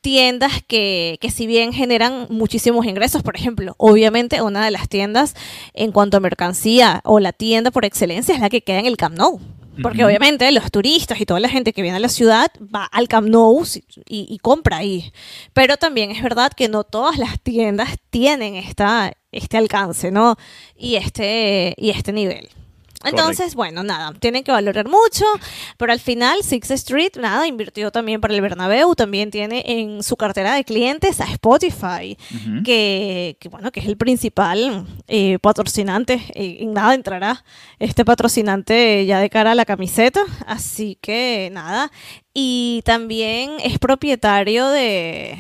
tiendas 0.08 0.62
que, 0.66 1.18
que 1.20 1.30
si 1.30 1.46
bien 1.46 1.74
generan 1.74 2.28
muchísimos 2.30 2.86
ingresos, 2.86 3.22
por 3.22 3.36
ejemplo, 3.36 3.74
obviamente 3.76 4.40
una 4.40 4.64
de 4.64 4.70
las 4.70 4.88
tiendas 4.88 5.34
en 5.74 5.92
cuanto 5.92 6.16
a 6.16 6.20
mercancía 6.20 7.02
o 7.04 7.20
la 7.20 7.34
tienda 7.34 7.70
por 7.70 7.84
excelencia 7.84 8.34
es 8.34 8.40
la 8.40 8.48
que 8.48 8.62
queda 8.62 8.78
en 8.78 8.86
el 8.86 8.96
Camp 8.96 9.18
Nou. 9.18 9.38
Porque 9.82 10.06
obviamente 10.06 10.50
los 10.50 10.70
turistas 10.70 11.20
y 11.20 11.26
toda 11.26 11.40
la 11.40 11.50
gente 11.50 11.74
que 11.74 11.82
viene 11.82 11.98
a 11.98 12.00
la 12.00 12.08
ciudad 12.08 12.50
va 12.74 12.84
al 12.84 13.06
Camp 13.06 13.28
Nou 13.28 13.62
y, 14.08 14.26
y 14.30 14.38
compra 14.38 14.78
ahí. 14.78 15.12
Pero 15.52 15.76
también 15.76 16.10
es 16.10 16.22
verdad 16.22 16.52
que 16.56 16.70
no 16.70 16.84
todas 16.84 17.18
las 17.18 17.38
tiendas 17.38 17.90
tienen 18.08 18.54
esta, 18.54 19.12
este 19.30 19.58
alcance, 19.58 20.10
¿no? 20.10 20.36
Y 20.74 20.94
este, 20.96 21.74
y 21.76 21.90
este 21.90 22.14
nivel. 22.14 22.48
Entonces, 23.04 23.54
bueno, 23.54 23.84
nada, 23.84 24.12
tienen 24.18 24.42
que 24.42 24.50
valorar 24.50 24.88
mucho, 24.88 25.24
pero 25.76 25.92
al 25.92 26.00
final 26.00 26.42
Six 26.42 26.70
Street, 26.72 27.12
nada, 27.18 27.46
invirtió 27.46 27.92
también 27.92 28.20
para 28.20 28.34
el 28.34 28.40
Bernabéu, 28.40 28.94
también 28.94 29.30
tiene 29.30 29.62
en 29.66 30.02
su 30.02 30.16
cartera 30.16 30.54
de 30.54 30.64
clientes 30.64 31.20
a 31.20 31.24
Spotify, 31.24 32.18
que, 32.64 33.36
que, 33.38 33.48
bueno, 33.48 33.70
que 33.70 33.80
es 33.80 33.86
el 33.86 33.96
principal 33.96 34.86
eh, 35.06 35.38
patrocinante, 35.38 36.14
eh, 36.34 36.58
en 36.60 36.72
nada 36.72 36.94
entrará 36.94 37.44
este 37.78 38.04
patrocinante 38.04 39.06
ya 39.06 39.20
de 39.20 39.30
cara 39.30 39.52
a 39.52 39.54
la 39.54 39.64
camiseta, 39.64 40.22
así 40.46 40.98
que 41.00 41.50
nada, 41.52 41.92
y 42.34 42.82
también 42.84 43.52
es 43.62 43.78
propietario 43.78 44.68
de... 44.68 45.38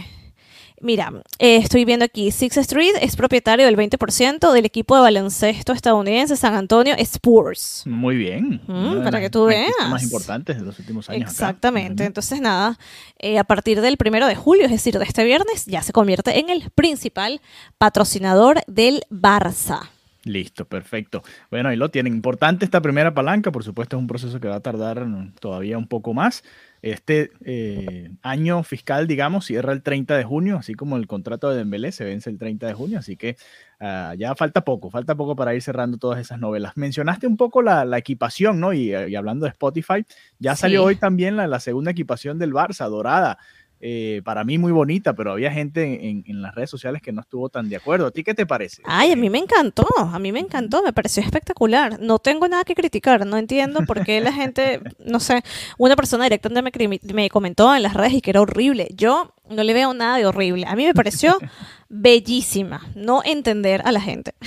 Mira, 0.80 1.12
eh, 1.38 1.56
estoy 1.56 1.84
viendo 1.84 2.04
aquí, 2.04 2.30
Six 2.30 2.56
Street 2.58 2.94
es 3.00 3.16
propietario 3.16 3.66
del 3.66 3.76
20% 3.76 4.52
del 4.52 4.64
equipo 4.64 4.94
de 4.96 5.02
baloncesto 5.02 5.72
estadounidense 5.72 6.36
San 6.36 6.54
Antonio 6.54 6.94
Spurs. 6.98 7.82
Muy 7.86 8.16
bien. 8.16 8.60
Mm, 8.66 9.02
para 9.02 9.20
que 9.20 9.30
tú 9.30 9.46
veas. 9.46 9.72
más 9.88 10.02
importantes 10.02 10.58
de 10.58 10.62
los 10.62 10.78
últimos 10.78 11.08
años. 11.08 11.30
Exactamente. 11.30 12.04
Entonces, 12.04 12.40
nada, 12.40 12.78
eh, 13.18 13.38
a 13.38 13.44
partir 13.44 13.80
del 13.80 13.96
primero 13.96 14.26
de 14.26 14.36
julio, 14.36 14.64
es 14.64 14.70
decir, 14.70 14.98
de 14.98 15.04
este 15.04 15.24
viernes, 15.24 15.66
ya 15.66 15.82
se 15.82 15.92
convierte 15.92 16.38
en 16.38 16.50
el 16.50 16.70
principal 16.70 17.40
patrocinador 17.78 18.60
del 18.66 19.02
Barça. 19.10 19.88
Listo, 20.28 20.66
perfecto. 20.66 21.22
Bueno, 21.50 21.70
ahí 21.70 21.76
lo 21.76 21.90
tienen. 21.90 22.12
Importante 22.12 22.64
esta 22.66 22.82
primera 22.82 23.14
palanca, 23.14 23.50
por 23.50 23.64
supuesto 23.64 23.96
es 23.96 24.00
un 24.00 24.06
proceso 24.06 24.38
que 24.40 24.48
va 24.48 24.56
a 24.56 24.60
tardar 24.60 25.06
todavía 25.40 25.78
un 25.78 25.88
poco 25.88 26.12
más. 26.12 26.44
Este 26.82 27.30
eh, 27.44 28.10
año 28.22 28.62
fiscal, 28.62 29.06
digamos, 29.06 29.46
cierra 29.46 29.72
el 29.72 29.82
30 29.82 30.16
de 30.16 30.24
junio, 30.24 30.58
así 30.58 30.74
como 30.74 30.96
el 30.96 31.06
contrato 31.06 31.48
de 31.50 31.56
Dembélé 31.56 31.92
se 31.92 32.04
vence 32.04 32.28
el 32.30 32.38
30 32.38 32.66
de 32.66 32.74
junio, 32.74 32.98
así 32.98 33.16
que 33.16 33.36
ah, 33.80 34.14
ya 34.16 34.34
falta 34.36 34.60
poco, 34.64 34.90
falta 34.90 35.16
poco 35.16 35.34
para 35.34 35.54
ir 35.54 35.62
cerrando 35.62 35.96
todas 35.98 36.20
esas 36.20 36.38
novelas. 36.38 36.76
Mencionaste 36.76 37.26
un 37.26 37.36
poco 37.36 37.62
la, 37.62 37.84
la 37.84 37.98
equipación, 37.98 38.60
¿no? 38.60 38.72
Y, 38.74 38.94
eh, 38.94 39.08
y 39.08 39.16
hablando 39.16 39.46
de 39.46 39.50
Spotify, 39.50 40.04
ya 40.38 40.54
salió 40.54 40.82
Sí. 40.82 40.86
hoy 40.88 40.96
también 40.96 41.36
la, 41.36 41.46
la 41.46 41.58
segunda 41.58 41.90
equipación 41.90 42.38
del 42.38 42.52
Barça, 42.52 42.88
dorada. 42.88 43.38
Eh, 43.80 44.22
para 44.24 44.42
mí 44.44 44.58
muy 44.58 44.72
bonita, 44.72 45.14
pero 45.14 45.32
había 45.32 45.52
gente 45.52 46.08
en, 46.08 46.24
en 46.26 46.42
las 46.42 46.54
redes 46.54 46.68
sociales 46.70 47.00
que 47.00 47.12
no 47.12 47.20
estuvo 47.20 47.48
tan 47.48 47.68
de 47.68 47.76
acuerdo. 47.76 48.06
¿A 48.06 48.10
ti 48.10 48.24
qué 48.24 48.34
te 48.34 48.46
parece? 48.46 48.82
Ay, 48.84 49.12
a 49.12 49.16
mí 49.16 49.30
me 49.30 49.38
encantó, 49.38 49.86
a 49.96 50.18
mí 50.18 50.32
me 50.32 50.40
encantó, 50.40 50.82
me 50.82 50.92
pareció 50.92 51.22
espectacular. 51.22 52.00
No 52.00 52.18
tengo 52.18 52.48
nada 52.48 52.64
que 52.64 52.74
criticar, 52.74 53.24
no 53.24 53.36
entiendo 53.36 53.80
por 53.86 54.04
qué 54.04 54.20
la 54.20 54.32
gente, 54.32 54.80
no 55.04 55.20
sé, 55.20 55.42
una 55.78 55.94
persona 55.96 56.24
directamente 56.24 56.88
me 57.14 57.30
comentó 57.30 57.74
en 57.74 57.82
las 57.82 57.94
redes 57.94 58.14
y 58.14 58.20
que 58.20 58.30
era 58.30 58.40
horrible. 58.40 58.88
Yo 58.94 59.34
no 59.48 59.62
le 59.62 59.74
veo 59.74 59.94
nada 59.94 60.18
de 60.18 60.26
horrible. 60.26 60.66
A 60.66 60.76
mí 60.76 60.84
me 60.84 60.94
pareció 60.94 61.38
bellísima, 61.88 62.86
no 62.94 63.22
entender 63.24 63.82
a 63.84 63.92
la 63.92 64.00
gente. 64.00 64.34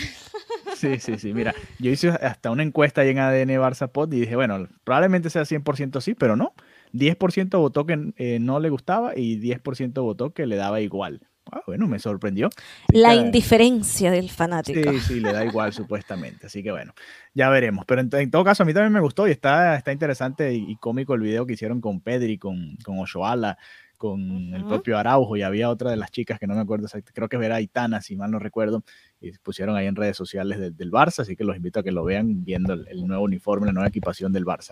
Sí, 0.76 1.00
sí, 1.00 1.20
sí. 1.20 1.32
Mira, 1.32 1.54
yo 1.78 1.92
hice 1.92 2.10
hasta 2.10 2.50
una 2.50 2.64
encuesta 2.64 3.02
ahí 3.02 3.10
en 3.10 3.20
ADN 3.20 3.50
Barça 3.62 3.88
Pod 3.88 4.12
y 4.14 4.22
dije, 4.22 4.36
bueno, 4.36 4.68
probablemente 4.84 5.30
sea 5.30 5.44
100% 5.44 6.02
sí, 6.02 6.16
pero 6.16 6.36
no. 6.36 6.54
10% 6.94 7.60
votó 7.60 7.86
que 7.86 8.14
eh, 8.18 8.40
no 8.40 8.60
le 8.60 8.70
gustaba 8.70 9.18
y 9.18 9.40
10% 9.40 10.02
votó 10.02 10.32
que 10.34 10.46
le 10.46 10.56
daba 10.56 10.82
igual. 10.82 11.22
Ah, 11.52 11.62
bueno, 11.68 11.88
me 11.88 12.00
sorprendió. 12.00 12.48
Así 12.48 12.98
La 13.02 13.10
que- 13.10 13.16
indiferencia 13.16 14.12
del 14.12 14.30
fanático. 14.30 14.92
Sí, 14.94 15.00
sí, 15.00 15.20
le 15.20 15.34
da 15.34 15.44
igual 15.44 15.74
supuestamente. 15.74 16.46
Así 16.48 16.64
que 16.64 16.72
bueno, 16.72 16.94
ya 17.34 17.50
veremos. 17.50 17.84
Pero 17.86 18.02
en, 18.02 18.10
en 18.14 18.32
todo 18.32 18.44
caso, 18.44 18.64
a 18.64 18.66
mí 18.66 18.74
también 18.74 18.94
me 18.94 19.00
gustó 19.02 19.28
y 19.28 19.32
está, 19.32 19.76
está 19.76 19.92
interesante 19.92 20.54
y, 20.54 20.72
y 20.72 20.76
cómico 20.78 21.14
el 21.16 21.22
video 21.22 21.46
que 21.46 21.54
hicieron 21.54 21.82
con 21.82 22.00
Pedri, 22.00 22.38
con, 22.38 22.78
con 22.86 23.00
Oshoala, 23.00 23.58
con 23.98 24.54
el 24.56 24.66
propio 24.66 24.98
Araujo 24.98 25.36
y 25.38 25.44
había 25.44 25.70
otra 25.70 25.92
de 25.92 25.98
las 25.98 26.10
chicas 26.12 26.40
que 26.40 26.48
no 26.48 26.56
me 26.56 26.62
acuerdo, 26.62 26.88
creo 27.14 27.30
que 27.30 27.36
era 27.38 27.56
Aitana, 27.58 28.02
si 28.02 28.16
mal 28.16 28.32
no 28.32 28.40
recuerdo, 28.40 28.84
y 29.20 29.32
pusieron 29.40 29.76
ahí 29.76 29.86
en 29.86 29.96
redes 29.96 30.18
sociales 30.18 30.58
del- 30.60 30.76
del 30.76 30.92
Barça, 30.92 31.20
así 31.20 31.36
que 31.36 31.44
los 31.44 31.56
invito 31.56 31.82
a 31.82 31.84
que 31.84 31.92
lo 31.92 32.04
vean 32.04 32.44
viendo 32.44 32.74
el, 32.74 32.88
el 32.88 33.06
nuevo 33.06 33.24
uniforme, 33.26 33.68
la 33.68 33.74
nueva 33.74 33.90
equipación 33.90 34.32
del 34.34 34.44
Barça. 34.46 34.72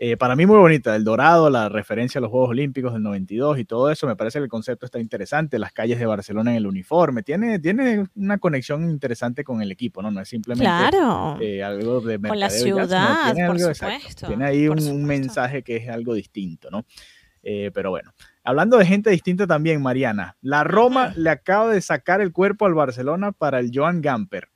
Eh, 0.00 0.16
para 0.16 0.36
mí 0.36 0.46
muy 0.46 0.56
bonita, 0.58 0.94
el 0.94 1.02
dorado, 1.02 1.50
la 1.50 1.68
referencia 1.68 2.20
a 2.20 2.22
los 2.22 2.30
Juegos 2.30 2.50
Olímpicos 2.50 2.92
del 2.92 3.02
92 3.02 3.58
y 3.58 3.64
todo 3.64 3.90
eso, 3.90 4.06
me 4.06 4.14
parece 4.14 4.38
que 4.38 4.44
el 4.44 4.48
concepto 4.48 4.86
está 4.86 5.00
interesante, 5.00 5.58
las 5.58 5.72
calles 5.72 5.98
de 5.98 6.06
Barcelona 6.06 6.52
en 6.52 6.58
el 6.58 6.66
uniforme, 6.68 7.24
tiene, 7.24 7.58
tiene 7.58 8.06
una 8.14 8.38
conexión 8.38 8.88
interesante 8.88 9.42
con 9.42 9.60
el 9.60 9.72
equipo, 9.72 10.00
¿no? 10.00 10.12
No 10.12 10.20
es 10.20 10.28
simplemente 10.28 10.66
Claro. 10.70 11.38
eh, 11.40 11.64
algo 11.64 12.00
de 12.00 12.16
Con 12.20 12.38
la 12.38 12.46
mercadeo 12.46 12.48
ya, 12.48 12.86
sino 12.86 12.86
ciudad, 12.86 13.32
por 13.34 13.56
algo- 13.56 13.68
exacto, 13.68 13.96
supuesto, 13.98 14.26
tiene 14.28 14.44
ahí 14.44 14.68
por 14.68 14.76
un, 14.76 14.82
un 14.84 14.88
supuesto. 14.88 15.06
mensaje 15.08 15.62
que 15.64 15.76
es 15.76 15.88
algo 15.88 16.14
distinto, 16.14 16.70
¿no? 16.70 16.86
Eh, 17.42 17.72
pero 17.74 17.90
bueno, 17.90 18.12
hablando 18.44 18.76
de 18.78 18.86
gente 18.86 19.10
distinta 19.10 19.48
también, 19.48 19.82
Mariana, 19.82 20.36
la 20.42 20.62
Roma 20.62 21.12
le 21.16 21.30
acaba 21.30 21.72
de 21.72 21.80
sacar 21.80 22.20
el 22.20 22.30
cuerpo 22.30 22.66
al 22.66 22.74
Barcelona 22.74 23.32
para 23.32 23.58
el 23.58 23.72
Joan 23.74 24.00
Gamper. 24.00 24.48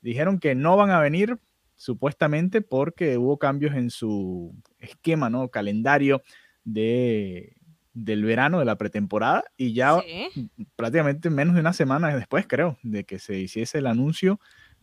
Dijeron 0.00 0.40
que 0.40 0.56
no 0.56 0.76
van 0.76 0.90
a 0.90 0.98
venir 1.00 1.38
supuestamente 1.78 2.60
porque 2.60 3.16
hubo 3.16 3.38
cambios 3.38 3.74
en 3.74 3.88
su 3.88 4.54
esquema, 4.78 5.30
¿no? 5.30 5.48
Calendario 5.48 6.22
de, 6.64 7.56
del 7.94 8.24
verano, 8.24 8.58
de 8.58 8.66
la 8.66 8.76
pretemporada, 8.76 9.44
y 9.56 9.72
ya 9.72 10.00
Sí, 10.02 10.50
prácticamente 10.76 11.30
menos 11.30 11.54
de 11.54 11.60
una 11.60 11.72
semana 11.72 12.14
después, 12.14 12.46
creo, 12.46 12.76
de 12.82 13.04
que 13.04 13.18
se 13.18 13.38
hiciese 13.38 13.78
el 13.78 13.86
anuncio, 13.86 14.40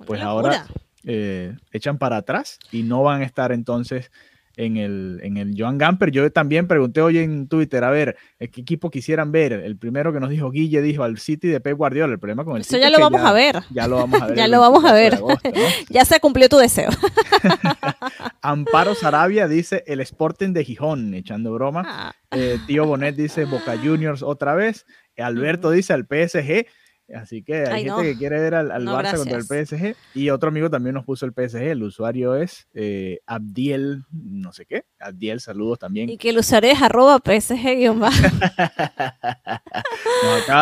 pues 0.07 0.21
ahora 0.21 0.65
eh, 1.03 1.55
echan 1.71 1.97
para 1.97 2.17
atrás 2.17 2.59
y 2.71 2.83
no 2.83 3.03
van 3.03 3.21
a 3.21 3.25
estar 3.25 3.51
entonces 3.51 4.11
en 4.57 4.77
el, 4.77 5.19
en 5.24 5.38
el 5.38 5.53
Joan 5.57 5.77
Gamper. 5.77 6.12
Yo 6.12 6.31
también 6.31 6.67
pregunté 6.67 7.01
hoy 7.01 7.17
en 7.17 7.47
Twitter, 7.47 7.83
a 7.83 7.89
ver, 7.89 8.15
¿qué 8.39 8.62
equipo 8.62 8.89
quisieran 8.89 9.31
ver? 9.31 9.53
El 9.53 9.77
primero 9.77 10.13
que 10.13 10.19
nos 10.19 10.29
dijo 10.29 10.50
Guille 10.51 10.81
dijo 10.81 11.03
al 11.03 11.17
City 11.17 11.47
de 11.47 11.59
Pep 11.59 11.77
Guardiola. 11.77 12.13
El 12.13 12.19
problema 12.19 12.45
con 12.45 12.55
el 12.55 12.62
Eso 12.62 12.71
City 12.71 12.81
ya 12.81 12.89
lo 12.89 13.00
vamos 13.00 13.21
a 13.21 13.33
ver. 13.33 13.57
Ya 13.71 13.88
lo 13.88 13.97
vamos 13.97 14.21
a 14.21 14.27
ver. 14.27 14.38
Ya 14.38 14.47
lo 14.47 14.59
vamos 14.59 14.85
a 14.85 14.93
24 14.93 14.93
de 14.93 15.01
ver. 15.01 15.13
agosto, 15.15 15.50
¿no? 15.53 15.85
Ya 15.89 16.05
se 16.05 16.19
cumplió 16.19 16.50
tu 16.50 16.57
deseo. 16.57 16.89
Amparo 18.41 18.95
Sarabia 18.95 19.47
dice 19.47 19.83
el 19.88 20.00
Sporting 20.01 20.53
de 20.53 20.63
Gijón, 20.63 21.13
echando 21.13 21.53
broma. 21.53 21.83
Ah, 21.85 22.13
Eh, 22.31 22.57
tío 22.67 22.85
Bonet 22.85 23.15
dice 23.15 23.45
Boca 23.45 23.77
Juniors 23.81 24.21
otra 24.24 24.55
vez. 24.55 24.85
Alberto 25.17 25.71
dice 25.71 25.93
al 25.93 26.05
PSG. 26.05 26.65
Así 27.13 27.43
que 27.43 27.57
hay 27.57 27.65
Ay, 27.67 27.83
gente 27.83 27.89
no. 27.97 28.01
que 28.01 28.17
quiere 28.17 28.39
ver 28.39 28.55
al, 28.55 28.71
al 28.71 28.83
No, 28.83 28.97
Barça 28.97 29.15
contra 29.17 29.38
el. 29.38 29.43
PSG. 29.43 29.95
Y 30.15 30.31
otro 30.31 30.50
amigo 30.50 30.69
también 30.71 30.95
nos 30.95 31.05
puso 31.05 31.25
el 31.27 31.33
PSG. 31.33 31.62
El 31.62 31.83
usuario 31.83 32.35
es 32.35 32.67
eh, 32.74 33.19
Abdiel, 33.27 34.03
no 34.12 34.51
sé 34.53 34.65
qué. 34.65 34.85
Abdiel, 35.00 35.39
saludos 35.39 35.77
también. 35.79 36.09
y 36.09 36.17
que 36.17 36.29
el 36.29 36.39
usuario 36.39 36.71
es 36.71 36.81
arroba 36.81 37.19
psg 37.24 37.93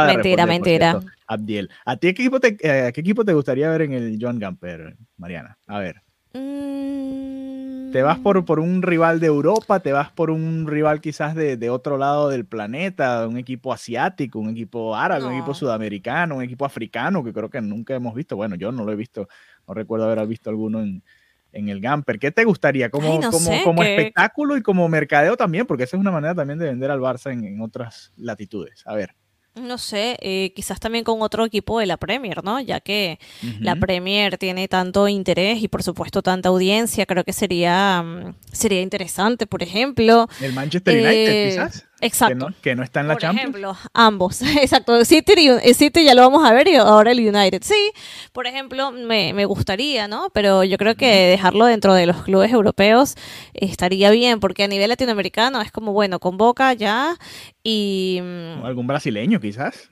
Mentira, 0.07 0.45
mentira. 0.45 0.99
Abdiel. 1.27 1.69
¿A 1.85 1.95
ti 1.97 2.07
qué 2.13 2.21
equipo, 2.23 2.39
te, 2.39 2.57
eh, 2.59 2.91
qué 2.93 3.01
equipo 3.01 3.23
te 3.23 3.33
gustaría 3.33 3.69
ver 3.69 3.83
en 3.83 3.93
el 3.93 4.17
Joan 4.19 4.37
Gamper, 4.39 4.97
Mariana? 5.17 5.57
A 5.67 5.79
ver. 5.79 6.01
¿Te 7.93 8.01
vas 8.01 8.17
por, 8.19 8.43
por 8.43 8.59
un 8.59 8.81
rival 8.81 9.19
de 9.19 9.27
Europa? 9.27 9.79
¿Te 9.79 9.91
vas 9.93 10.09
por 10.11 10.31
un 10.31 10.65
rival 10.67 10.99
quizás 10.99 11.35
de, 11.35 11.57
de 11.57 11.69
otro 11.69 11.97
lado 11.97 12.27
del 12.27 12.45
planeta? 12.45 13.27
¿Un 13.27 13.37
equipo 13.37 13.71
asiático? 13.71 14.39
¿Un 14.39 14.49
equipo 14.49 14.95
árabe? 14.95 15.23
¿Un 15.25 15.31
equipo 15.33 15.49
No. 15.49 15.53
sudamericano? 15.53 16.35
¿Un 16.37 16.43
equipo 16.43 16.65
africano? 16.65 17.23
Que 17.23 17.31
creo 17.31 17.49
que 17.49 17.61
nunca 17.61 17.93
hemos 17.93 18.15
visto. 18.15 18.35
Bueno, 18.35 18.55
yo 18.55 18.71
no 18.71 18.83
lo 18.83 18.91
he 18.91 18.95
visto. 18.95 19.27
No 19.67 19.73
recuerdo 19.75 20.05
haber 20.11 20.25
visto 20.27 20.49
alguno 20.49 20.81
en, 20.81 21.03
en 21.51 21.69
el 21.69 21.79
Gamper. 21.79 22.17
¿Qué 22.17 22.31
te 22.31 22.43
gustaría? 22.45 22.89
Como, 22.89 23.11
Ay, 23.13 23.19
no 23.19 23.29
como, 23.29 23.45
sé, 23.45 23.61
como 23.63 23.81
que- 23.83 23.95
espectáculo 23.95 24.57
y 24.57 24.63
como 24.63 24.89
mercadeo 24.89 25.37
también, 25.37 25.67
porque 25.67 25.83
esa 25.83 25.95
es 25.95 26.01
una 26.01 26.11
manera 26.11 26.33
también 26.33 26.57
de 26.57 26.65
vender 26.65 26.89
al 26.89 26.99
Barça 26.99 27.31
en, 27.31 27.45
en 27.45 27.61
otras 27.61 28.11
latitudes. 28.17 28.81
A 28.87 28.95
ver. 28.95 29.15
No 29.55 29.77
sé, 29.77 30.17
eh, 30.21 30.51
quizás 30.55 30.79
también 30.79 31.03
con 31.03 31.21
otro 31.21 31.45
equipo 31.45 31.79
de 31.79 31.85
la 31.85 31.97
Premier, 31.97 32.43
¿no? 32.43 32.59
Ya 32.59 32.79
que 32.79 33.19
la. 33.59 33.75
Premier 33.75 34.37
tiene 34.37 34.67
tanto 34.67 35.07
interés 35.07 35.61
y 35.61 35.67
por 35.67 35.83
supuesto 35.83 36.21
tanta 36.23 36.49
audiencia, 36.49 37.05
creo 37.05 37.23
que 37.23 37.33
sería, 37.33 38.01
mm, 38.01 38.35
sería 38.51 38.81
interesante, 38.81 39.45
por 39.45 39.61
ejemplo. 39.61 40.27
El 40.41 40.53
Manchester 40.53 40.95
United, 40.95 41.31
eh, 41.31 41.49
quizás. 41.49 41.85
Exacto. 42.05 42.49
Que 42.61 42.75
no, 42.75 42.83
está 42.83 42.99
en 43.01 43.07
la 43.07 43.13
Por 43.15 43.21
Champions. 43.21 43.49
ejemplo, 43.49 43.77
ambos. 43.93 44.41
Exacto. 44.61 45.03
City, 45.05 45.49
City 45.73 46.03
ya 46.03 46.13
lo 46.13 46.21
vamos 46.21 46.43
a 46.47 46.53
ver 46.53 46.67
y 46.67 46.75
ahora 46.75 47.11
el 47.11 47.19
United. 47.19 47.61
Sí, 47.63 47.91
por 48.31 48.47
ejemplo, 48.47 48.91
me, 48.91 49.33
me 49.33 49.45
gustaría, 49.45 50.07
¿no? 50.07 50.29
Pero 50.33 50.63
yo 50.63 50.77
creo 50.77 50.95
que 50.95 51.07
dejarlo 51.27 51.65
dentro 51.65 51.93
de 51.93 52.05
los 52.05 52.23
clubes 52.23 52.51
europeos 52.51 53.15
estaría 53.53 54.11
bien, 54.11 54.39
porque 54.39 54.63
a 54.63 54.67
nivel 54.67 54.89
latinoamericano 54.89 55.61
es 55.61 55.71
como, 55.71 55.93
bueno, 55.93 56.19
convoca 56.19 56.73
ya 56.73 57.15
y... 57.63 58.19
mm, 58.21 58.61
O 58.63 58.65
algún 58.65 58.87
brasileño, 58.87 59.39
quizás. 59.39 59.89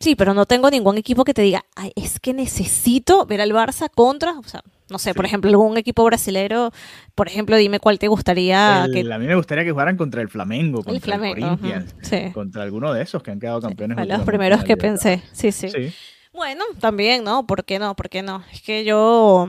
Sí, 0.00 0.16
pero 0.16 0.34
no 0.34 0.46
tengo 0.46 0.68
ningún 0.70 0.98
equipo 0.98 1.24
que 1.24 1.32
te 1.34 1.42
diga, 1.42 1.64
Ay, 1.76 1.92
es 1.94 2.18
que 2.18 2.32
necesito 2.34 3.24
ver 3.26 3.40
al 3.40 3.52
Barça 3.52 3.88
contra, 3.94 4.32
o 4.38 4.42
sea, 4.42 4.62
no 4.92 4.98
sé, 4.98 5.14
por 5.14 5.24
Sí. 5.24 5.30
ejemplo, 5.30 5.50
algún 5.50 5.76
equipo 5.78 6.04
brasilero, 6.04 6.70
por 7.16 7.26
ejemplo, 7.26 7.56
dime 7.56 7.80
cuál 7.80 7.98
te 7.98 8.06
gustaría 8.08 8.84
El- 8.84 8.92
que... 8.92 9.12
A 9.12 9.18
mí 9.18 9.26
me 9.26 9.34
gustaría 9.34 9.64
que 9.64 9.72
jugaran 9.72 9.96
contra 9.96 10.22
el 10.22 10.28
Flamengo, 10.28 10.84
contra 10.84 10.94
El 10.94 11.00
Flamengo. 11.00 11.34
Corinthians, 11.58 11.96
Sí. 12.02 12.30
contra 12.32 12.62
alguno 12.62 12.92
de 12.92 13.02
esos 13.02 13.22
que 13.22 13.30
han 13.32 13.40
quedado 13.40 13.60
campeones. 13.60 13.96
Fue 13.96 14.06
los 14.06 14.20
primeros 14.22 14.62
que 14.62 14.76
pensé, 14.76 15.22
sí, 15.32 15.50
sí. 15.50 15.68
Sí. 15.70 15.92
Bueno, 16.32 16.64
también, 16.80 17.24
¿no? 17.24 17.46
¿Por 17.46 17.64
qué 17.64 17.78
no? 17.78 17.94
¿Por 17.96 18.08
qué 18.08 18.22
no? 18.22 18.42
Es 18.52 18.62
que 18.62 18.84
yo, 18.84 19.48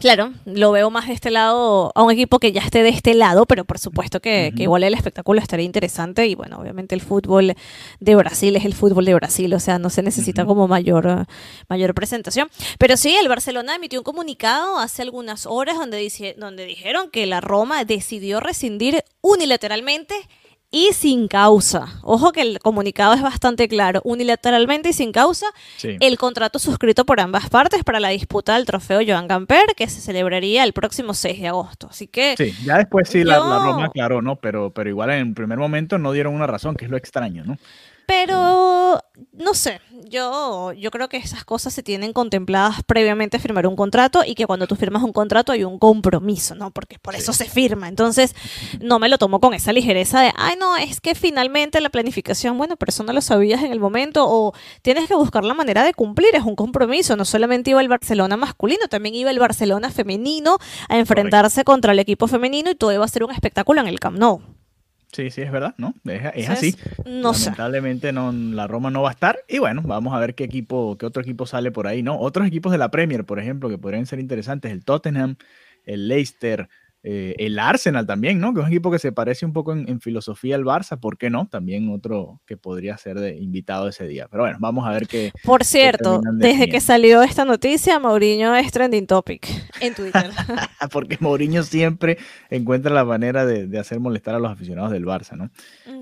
claro, 0.00 0.32
lo 0.44 0.72
veo 0.72 0.90
más 0.90 1.08
de 1.08 1.14
este 1.14 1.30
lado, 1.30 1.92
a 1.94 2.02
un 2.02 2.10
equipo 2.10 2.38
que 2.38 2.52
ya 2.52 2.60
esté 2.60 2.82
de 2.82 2.88
este 2.90 3.14
lado, 3.14 3.46
pero 3.46 3.64
por 3.64 3.78
supuesto 3.78 4.20
que, 4.20 4.52
que 4.56 4.64
igual 4.64 4.84
el 4.84 4.94
espectáculo 4.94 5.40
estaría 5.40 5.64
interesante 5.64 6.26
y 6.26 6.34
bueno, 6.34 6.58
obviamente 6.58 6.94
el 6.94 7.00
fútbol 7.00 7.54
de 8.00 8.14
Brasil 8.16 8.56
es 8.56 8.64
el 8.64 8.74
fútbol 8.74 9.04
de 9.04 9.14
Brasil, 9.14 9.52
o 9.54 9.60
sea, 9.60 9.78
no 9.78 9.90
se 9.90 10.02
necesita 10.02 10.44
como 10.44 10.68
mayor, 10.68 11.26
mayor 11.68 11.94
presentación. 11.94 12.48
Pero 12.78 12.96
sí, 12.96 13.14
el 13.16 13.28
Barcelona 13.28 13.76
emitió 13.76 14.00
un 14.00 14.04
comunicado 14.04 14.78
hace 14.78 15.02
algunas 15.02 15.46
horas 15.46 15.76
donde, 15.76 15.98
dice, 15.98 16.34
donde 16.38 16.66
dijeron 16.66 17.10
que 17.10 17.26
la 17.26 17.40
Roma 17.40 17.84
decidió 17.84 18.40
rescindir 18.40 19.04
unilateralmente 19.20 20.14
y 20.74 20.92
sin 20.92 21.28
causa. 21.28 21.86
Ojo 22.02 22.32
que 22.32 22.40
el 22.42 22.58
comunicado 22.58 23.14
es 23.14 23.22
bastante 23.22 23.68
claro, 23.68 24.00
unilateralmente 24.04 24.88
y 24.88 24.92
sin 24.92 25.12
causa, 25.12 25.46
Sí. 25.76 25.96
el 26.00 26.18
contrato 26.18 26.58
suscrito 26.58 27.04
por 27.04 27.20
ambas 27.20 27.48
partes 27.48 27.84
para 27.84 28.00
la 28.00 28.08
disputa 28.08 28.54
del 28.56 28.66
trofeo 28.66 29.00
Joan 29.06 29.28
Gamper, 29.28 29.74
que 29.76 29.88
se 29.88 30.00
celebraría 30.00 30.64
el 30.64 30.72
próximo 30.72 31.14
6 31.14 31.40
de 31.40 31.46
agosto. 31.48 31.86
Así 31.90 32.08
que, 32.08 32.34
Sí, 32.36 32.52
ya 32.64 32.78
después 32.78 33.08
sí 33.08 33.22
la, 33.22 33.38
la 33.38 33.44
Yo- 33.58 33.64
Roma 33.66 33.84
aclaró, 33.86 34.20
¿no? 34.20 34.36
Pero, 34.36 34.70
pero 34.70 34.90
igual 34.90 35.10
en 35.10 35.34
primer 35.34 35.58
momento 35.58 35.96
no 35.98 36.10
dieron 36.10 36.34
una 36.34 36.48
razón, 36.48 36.74
que 36.74 36.86
es 36.86 36.90
lo 36.90 36.96
extraño, 36.96 37.44
¿no? 37.44 37.56
Pero 38.06 39.00
no 39.32 39.54
sé, 39.54 39.80
yo, 40.08 40.72
yo 40.72 40.90
creo 40.90 41.08
que 41.08 41.16
esas 41.16 41.44
cosas 41.44 41.72
se 41.72 41.82
tienen 41.82 42.12
contempladas 42.12 42.82
previamente 42.84 43.36
a 43.36 43.40
firmar 43.40 43.66
un 43.66 43.74
contrato 43.76 44.22
y 44.24 44.34
que 44.34 44.46
cuando 44.46 44.66
tú 44.66 44.76
firmas 44.76 45.02
un 45.02 45.12
contrato 45.12 45.52
hay 45.52 45.64
un 45.64 45.78
compromiso, 45.78 46.54
¿no? 46.54 46.70
Porque 46.70 46.98
por 46.98 47.14
eso 47.14 47.32
se 47.32 47.46
firma. 47.46 47.88
Entonces, 47.88 48.34
no 48.80 48.98
me 48.98 49.08
lo 49.08 49.18
tomo 49.18 49.40
con 49.40 49.54
esa 49.54 49.72
ligereza 49.72 50.20
de, 50.20 50.32
ay, 50.36 50.56
no, 50.58 50.76
es 50.76 51.00
que 51.00 51.14
finalmente 51.14 51.80
la 51.80 51.90
planificación, 51.90 52.56
bueno, 52.58 52.76
pero 52.76 52.90
eso 52.90 53.02
no 53.02 53.12
lo 53.12 53.20
sabías 53.20 53.62
en 53.62 53.72
el 53.72 53.80
momento 53.80 54.24
o 54.26 54.52
tienes 54.82 55.08
que 55.08 55.14
buscar 55.14 55.44
la 55.44 55.54
manera 55.54 55.82
de 55.82 55.94
cumplir, 55.94 56.34
es 56.34 56.44
un 56.44 56.56
compromiso. 56.56 57.16
No 57.16 57.24
solamente 57.24 57.70
iba 57.70 57.80
el 57.80 57.88
Barcelona 57.88 58.36
masculino, 58.36 58.86
también 58.88 59.14
iba 59.14 59.30
el 59.30 59.38
Barcelona 59.38 59.90
femenino 59.90 60.58
a 60.88 60.98
enfrentarse 60.98 61.64
contra 61.64 61.92
el 61.92 61.98
equipo 61.98 62.28
femenino 62.28 62.70
y 62.70 62.74
todo 62.74 62.92
iba 62.92 63.04
a 63.04 63.08
ser 63.08 63.24
un 63.24 63.32
espectáculo 63.32 63.80
en 63.80 63.88
el 63.88 64.00
Camp 64.00 64.18
Nou. 64.18 64.42
Sí, 65.14 65.30
sí, 65.30 65.42
es 65.42 65.52
verdad, 65.52 65.76
¿no? 65.78 65.94
Es, 66.04 66.22
es 66.34 66.48
así. 66.48 66.76
No 67.06 67.34
sé. 67.34 67.50
Lamentablemente 67.50 68.12
no, 68.12 68.32
la 68.32 68.66
Roma 68.66 68.90
no 68.90 69.02
va 69.02 69.10
a 69.10 69.12
estar. 69.12 69.38
Y 69.48 69.58
bueno, 69.60 69.80
vamos 69.84 70.12
a 70.12 70.18
ver 70.18 70.34
qué 70.34 70.42
equipo, 70.42 70.98
qué 70.98 71.06
otro 71.06 71.22
equipo 71.22 71.46
sale 71.46 71.70
por 71.70 71.86
ahí, 71.86 72.02
¿no? 72.02 72.18
Otros 72.18 72.48
equipos 72.48 72.72
de 72.72 72.78
la 72.78 72.90
Premier, 72.90 73.24
por 73.24 73.38
ejemplo, 73.38 73.68
que 73.68 73.78
podrían 73.78 74.06
ser 74.06 74.18
interesantes, 74.18 74.72
el 74.72 74.84
Tottenham, 74.84 75.36
el 75.84 76.08
Leicester, 76.08 76.68
eh, 77.06 77.34
el 77.38 77.58
Arsenal 77.58 78.06
también, 78.06 78.40
¿no? 78.40 78.54
Que 78.54 78.60
es 78.60 78.66
un 78.66 78.72
equipo 78.72 78.90
que 78.90 78.98
se 78.98 79.12
parece 79.12 79.44
un 79.44 79.52
poco 79.52 79.74
en, 79.74 79.86
en 79.90 80.00
filosofía 80.00 80.56
al 80.56 80.64
Barça, 80.64 80.98
¿por 80.98 81.18
qué 81.18 81.28
no? 81.28 81.46
También 81.46 81.90
otro 81.90 82.40
que 82.46 82.56
podría 82.56 82.96
ser 82.96 83.20
de 83.20 83.36
invitado 83.36 83.88
ese 83.88 84.06
día. 84.06 84.26
Pero 84.30 84.44
bueno, 84.44 84.56
vamos 84.58 84.86
a 84.86 84.90
ver 84.90 85.06
qué. 85.06 85.30
Por 85.44 85.64
cierto, 85.64 86.22
desde 86.32 86.70
que 86.70 86.80
salió 86.80 87.22
esta 87.22 87.44
noticia, 87.44 87.98
Mauriño 87.98 88.56
es 88.56 88.72
trending 88.72 89.06
topic 89.06 89.46
en 89.82 89.94
Twitter. 89.94 90.30
Porque 90.92 91.18
Mourinho 91.20 91.62
siempre 91.62 92.16
encuentra 92.48 92.92
la 92.92 93.04
manera 93.04 93.44
de, 93.44 93.66
de 93.66 93.78
hacer 93.78 94.00
molestar 94.00 94.34
a 94.34 94.38
los 94.38 94.50
aficionados 94.50 94.90
del 94.90 95.04
Barça, 95.04 95.36
¿no? 95.36 95.50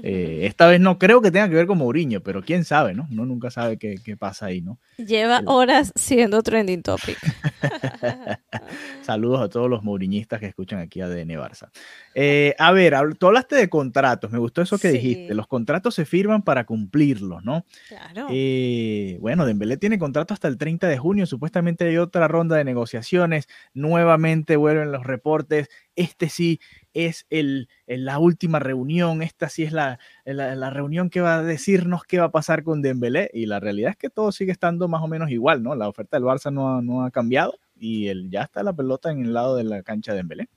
Eh, 0.04 0.40
esta 0.42 0.68
vez 0.68 0.80
no 0.80 0.98
creo 0.98 1.20
que 1.20 1.30
tenga 1.30 1.48
que 1.48 1.54
ver 1.56 1.66
con 1.66 1.78
Mourinho, 1.78 2.22
pero 2.22 2.42
quién 2.42 2.64
sabe, 2.64 2.94
¿no? 2.94 3.08
Uno 3.10 3.26
nunca 3.26 3.50
sabe 3.50 3.76
qué, 3.76 3.96
qué 4.04 4.16
pasa 4.16 4.46
ahí, 4.46 4.60
¿no? 4.60 4.78
Lleva 4.98 5.42
horas 5.46 5.92
siendo 5.96 6.42
trending 6.42 6.82
topic. 6.82 7.18
Saludos 9.02 9.40
a 9.40 9.48
todos 9.48 9.68
los 9.68 9.82
mouriñistas 9.82 10.38
que 10.40 10.46
escuchan 10.46 10.78
aquí 10.80 11.00
a 11.00 11.08
DN 11.08 11.36
Barça. 11.38 11.70
Eh, 12.14 12.54
a 12.58 12.72
ver, 12.72 12.94
tú 13.18 13.26
hablaste 13.26 13.56
de 13.56 13.68
contratos, 13.68 14.30
me 14.30 14.38
gustó 14.38 14.62
eso 14.62 14.78
que 14.78 14.90
Sí. 14.92 14.98
dijiste. 14.98 15.34
Los 15.34 15.46
contratos 15.48 15.94
se 15.94 16.04
firman 16.04 16.42
para 16.42 16.64
cumplirlos, 16.64 17.44
¿no? 17.44 17.64
Claro. 17.88 18.28
Eh, 18.30 19.18
bueno, 19.20 19.44
Dembélé 19.46 19.76
tiene 19.76 19.98
contrato 19.98 20.34
hasta 20.34 20.48
el 20.48 20.56
30 20.58 20.88
de 20.88 20.98
junio, 20.98 21.26
supuestamente 21.26 21.84
hay 21.86 21.96
otra 21.98 22.28
ronda 22.28 22.56
de 22.56 22.64
negociaciones, 22.64 23.48
nuevamente 23.74 24.56
vuelven 24.56 24.92
los 24.92 25.04
reportes, 25.04 25.68
este 25.96 26.28
sí 26.28 26.60
es 26.94 27.26
el, 27.30 27.68
el- 27.86 28.04
la 28.04 28.18
última 28.18 28.58
reunión, 28.58 29.22
esta 29.22 29.48
sí 29.48 29.62
es 29.64 29.72
la, 29.72 29.98
la, 30.24 30.54
la 30.54 30.70
reunión 30.70 31.10
que 31.10 31.20
va 31.20 31.36
a 31.36 31.42
decirnos 31.42 32.04
qué 32.04 32.18
va 32.18 32.26
a 32.26 32.30
pasar 32.30 32.62
con 32.62 32.82
Dembélé, 32.82 33.30
y 33.34 33.46
la 33.46 33.58
realidad 33.60 33.90
es 33.90 33.96
que 33.96 34.10
todo 34.10 34.30
sigue 34.32 34.52
estando 34.52 34.88
más 34.88 35.02
o 35.02 35.08
menos 35.08 35.30
igual, 35.30 35.62
¿no? 35.62 35.74
La 35.74 35.88
oferta 35.88 36.16
del 36.16 36.24
Barça 36.24 36.52
no 36.52 36.76
ha, 36.76 36.82
no 36.82 37.04
ha 37.04 37.10
cambiado, 37.10 37.54
y 37.82 38.08
el, 38.08 38.30
ya 38.30 38.42
está 38.42 38.62
la 38.62 38.72
pelota 38.72 39.10
en 39.10 39.24
el 39.24 39.34
lado 39.34 39.56
de 39.56 39.64
la 39.64 39.82
cancha 39.82 40.12
de 40.12 40.18
Dembélé. 40.18 40.48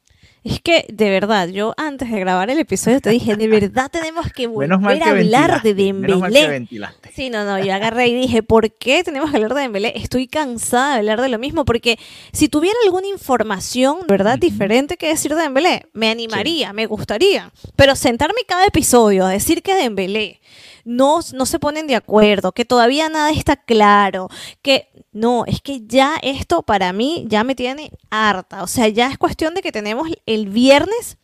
Es 0.43 0.61
que, 0.61 0.85
de 0.89 1.09
verdad, 1.09 1.47
yo 1.47 1.73
antes 1.75 2.11
de 2.11 2.19
grabar 2.19 2.51
el 2.51 2.59
episodio 2.59 3.01
te 3.01 3.09
dije, 3.09 3.35
de 3.35 3.47
verdad 3.47 3.89
tenemos 3.91 4.31
que 4.31 4.45
volver 4.47 4.73
a 4.73 5.09
hablar 5.09 5.63
de 5.63 5.73
ventilaste, 5.73 5.93
menos 5.93 6.19
mal 6.19 6.31
que 6.31 6.39
Dembélé. 6.39 6.47
ventilaste. 6.47 7.11
Sí, 7.13 7.31
no, 7.31 7.43
no, 7.45 7.57
yo 7.57 7.73
agarré 7.73 8.07
y 8.09 8.13
dije, 8.13 8.43
¿por 8.43 8.71
qué 8.71 9.03
tenemos 9.03 9.31
que 9.31 9.37
hablar 9.37 9.55
de 9.55 9.61
Dembélé? 9.61 9.93
Estoy 9.95 10.27
cansada 10.27 10.93
de 10.93 10.99
hablar 10.99 11.21
de 11.21 11.29
lo 11.29 11.39
mismo, 11.39 11.65
porque 11.65 11.97
si 12.31 12.47
tuviera 12.47 12.77
alguna 12.85 13.07
información, 13.07 14.01
¿verdad?, 14.07 14.37
diferente 14.37 14.97
que 14.97 15.07
decir 15.07 15.33
de 15.33 15.41
Dembélé, 15.41 15.87
me 15.93 16.09
animaría, 16.09 16.73
me 16.73 16.85
gustaría. 16.85 17.51
Pero 17.75 17.95
sentarme 17.95 18.41
cada 18.47 18.67
episodio 18.67 19.25
a 19.25 19.31
decir 19.31 19.63
que 19.63 19.73
Dembélé 19.73 20.41
no, 20.85 21.19
no 21.33 21.45
se 21.47 21.59
ponen 21.59 21.87
de 21.87 21.95
acuerdo, 21.95 22.51
que 22.51 22.63
todavía 22.63 23.09
nada 23.09 23.31
está 23.31 23.57
claro, 23.57 24.29
que 24.61 24.89
no, 25.15 25.45
es 25.47 25.61
que 25.61 25.79
ya 25.87 26.17
esto 26.21 26.61
para 26.61 26.91
mí 26.91 27.23
ya 27.29 27.45
me 27.45 27.55
tiene 27.55 27.89
harta. 28.09 28.63
O 28.63 28.67
sea, 28.67 28.89
ya 28.89 29.09
es 29.09 29.17
cuestión 29.17 29.53
de 29.53 29.61
que 29.61 29.71
tenemos 29.71 30.09
el 30.25 30.49
viernes 30.49 31.17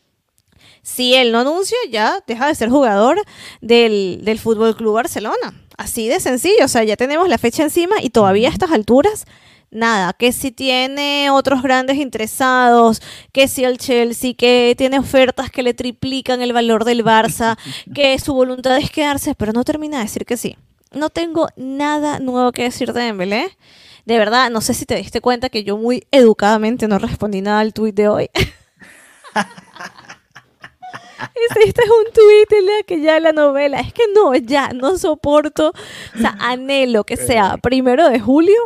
si 0.81 1.13
él 1.13 1.33
no 1.33 1.39
anuncia, 1.39 1.77
ya 1.89 2.23
deja 2.25 2.47
de 2.47 2.55
ser 2.55 2.69
jugador 2.69 3.21
del, 3.59 4.21
del 4.23 4.39
Fútbol 4.39 4.77
Club 4.77 4.93
Barcelona. 4.93 5.61
Así 5.77 6.07
de 6.07 6.21
sencillo. 6.21 6.63
O 6.63 6.69
sea, 6.69 6.85
ya 6.85 6.95
tenemos 6.95 7.27
la 7.27 7.37
fecha 7.37 7.63
encima 7.63 7.97
y 8.01 8.11
todavía 8.11 8.47
a 8.47 8.53
estas 8.53 8.71
alturas, 8.71 9.25
nada. 9.71 10.13
Que 10.13 10.31
si 10.31 10.51
tiene 10.51 11.29
otros 11.29 11.61
grandes 11.61 11.97
interesados, 11.97 13.01
que 13.33 13.49
si 13.49 13.65
el 13.65 13.77
Chelsea, 13.77 14.35
que 14.35 14.73
tiene 14.77 14.99
ofertas 14.99 15.51
que 15.51 15.63
le 15.63 15.73
triplican 15.73 16.41
el 16.41 16.53
valor 16.53 16.85
del 16.85 17.03
Barça, 17.03 17.57
que 17.93 18.17
su 18.19 18.33
voluntad 18.33 18.77
es 18.77 18.89
quedarse, 18.89 19.35
pero 19.35 19.51
no 19.51 19.65
termina 19.65 19.97
de 19.97 20.03
decir 20.03 20.25
que 20.25 20.37
sí. 20.37 20.55
No 20.91 21.09
tengo 21.09 21.47
nada 21.55 22.19
nuevo 22.19 22.51
que 22.51 22.63
decir 22.63 22.93
de 22.93 23.01
Dembélé. 23.03 23.57
De 24.05 24.17
verdad, 24.17 24.49
no 24.49 24.61
sé 24.61 24.73
si 24.73 24.85
te 24.85 24.95
diste 24.95 25.21
cuenta 25.21 25.49
que 25.49 25.63
yo 25.63 25.77
muy 25.77 26.05
educadamente 26.11 26.87
no 26.87 26.97
respondí 26.99 27.41
nada 27.41 27.59
al 27.59 27.73
tuit 27.73 27.95
de 27.95 28.07
hoy. 28.07 28.29
Este 31.59 31.81
es 31.83 31.89
un 31.89 32.13
tuit 32.13 32.51
en 32.51 32.65
la 32.65 32.83
que 32.85 33.01
ya 33.01 33.19
la 33.19 33.31
novela. 33.31 33.79
Es 33.79 33.93
que 33.93 34.03
no, 34.13 34.35
ya 34.35 34.69
no 34.73 34.97
soporto. 34.97 35.69
O 36.15 36.17
sea, 36.19 36.35
anhelo 36.39 37.03
que 37.03 37.17
sea 37.17 37.57
primero 37.57 38.09
de 38.09 38.19
julio 38.19 38.57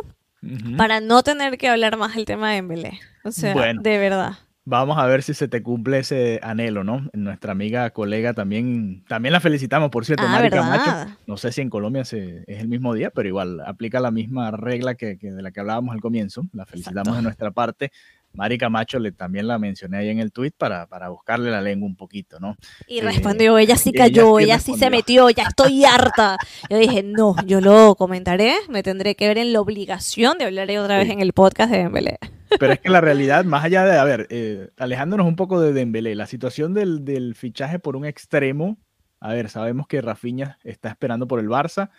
para 0.76 1.00
no 1.00 1.22
tener 1.22 1.58
que 1.58 1.68
hablar 1.68 1.96
más 1.96 2.14
del 2.14 2.24
tema 2.24 2.50
de 2.50 2.56
Dembélé. 2.56 3.00
O 3.24 3.30
sea, 3.30 3.52
Bueno. 3.52 3.82
de 3.82 3.98
verdad. 3.98 4.32
Vamos 4.68 4.98
a 4.98 5.06
ver 5.06 5.22
si 5.22 5.32
se 5.32 5.46
te 5.46 5.62
cumple 5.62 6.00
ese 6.00 6.40
anhelo, 6.42 6.82
¿no? 6.82 7.08
Nuestra 7.12 7.52
amiga, 7.52 7.88
colega 7.90 8.34
también, 8.34 9.04
también 9.06 9.32
la 9.32 9.38
felicitamos, 9.38 9.90
por 9.90 10.04
cierto, 10.04 10.24
Ah, 10.26 10.30
Mari. 10.32 10.50
Camacho. 10.50 11.16
No 11.28 11.36
sé 11.36 11.52
si 11.52 11.60
en 11.60 11.70
Colombia 11.70 12.04
se, 12.04 12.42
es 12.48 12.60
el 12.60 12.66
mismo 12.66 12.92
día, 12.92 13.10
pero 13.10 13.28
igual 13.28 13.60
aplica 13.64 14.00
la 14.00 14.10
misma 14.10 14.50
regla 14.50 14.96
que, 14.96 15.18
que 15.18 15.30
de 15.30 15.40
la 15.40 15.52
que 15.52 15.60
hablábamos 15.60 15.94
al 15.94 16.00
comienzo. 16.00 16.46
La 16.52 16.66
felicitamos 16.66 16.98
Exacto. 17.06 17.16
de 17.18 17.22
nuestra 17.22 17.50
parte. 17.52 17.92
Mari 18.36 18.58
Camacho 18.58 18.98
le, 18.98 19.12
también 19.12 19.48
la 19.48 19.58
mencioné 19.58 19.98
ahí 19.98 20.08
en 20.10 20.18
el 20.20 20.30
tweet 20.30 20.52
para, 20.56 20.86
para 20.86 21.08
buscarle 21.08 21.50
la 21.50 21.60
lengua 21.62 21.88
un 21.88 21.96
poquito, 21.96 22.38
¿no? 22.38 22.56
Y 22.86 22.98
Eh, 22.98 23.02
respondió, 23.02 23.58
ella 23.58 23.76
sí 23.76 23.90
ella 23.94 24.04
cayó, 24.04 24.36
sí 24.38 24.44
ella 24.44 24.58
sí 24.58 24.74
se 24.76 24.90
metió, 24.90 25.30
ya 25.30 25.44
estoy 25.44 25.84
harta. 25.84 26.36
Yo 26.70 26.78
dije, 26.78 27.02
no, 27.02 27.34
yo 27.46 27.60
lo 27.60 27.94
comentaré, 27.96 28.54
me 28.68 28.82
tendré 28.82 29.14
que 29.14 29.26
ver 29.28 29.38
en 29.38 29.52
la 29.52 29.60
obligación 29.60 30.38
de 30.38 30.44
hablar 30.44 30.68
otra 30.78 30.98
vez 30.98 31.06
Sí. 31.06 31.12
en 31.12 31.20
el 31.20 31.32
podcast 31.32 31.70
de 31.72 31.78
Dembélé. 31.78 32.18
Pero 32.58 32.72
es 32.72 32.80
que 32.80 32.90
la 32.90 33.00
realidad, 33.00 33.44
más 33.44 33.64
allá 33.64 33.84
de, 33.84 33.98
a 33.98 34.04
ver, 34.04 34.26
eh, 34.30 34.68
alejándonos 34.76 35.26
un 35.26 35.36
poco 35.36 35.60
de 35.60 35.72
Dembélé, 35.72 36.14
la 36.14 36.26
situación 36.26 36.74
del, 36.74 37.04
del 37.04 37.34
fichaje 37.34 37.78
por 37.78 37.96
un 37.96 38.04
extremo, 38.04 38.78
a 39.20 39.32
ver, 39.32 39.48
sabemos 39.48 39.86
que 39.86 40.00
Rafinha 40.02 40.58
está 40.62 40.88
esperando 40.90 41.26
por 41.26 41.40
el 41.40 41.48
Barça, 41.48 41.90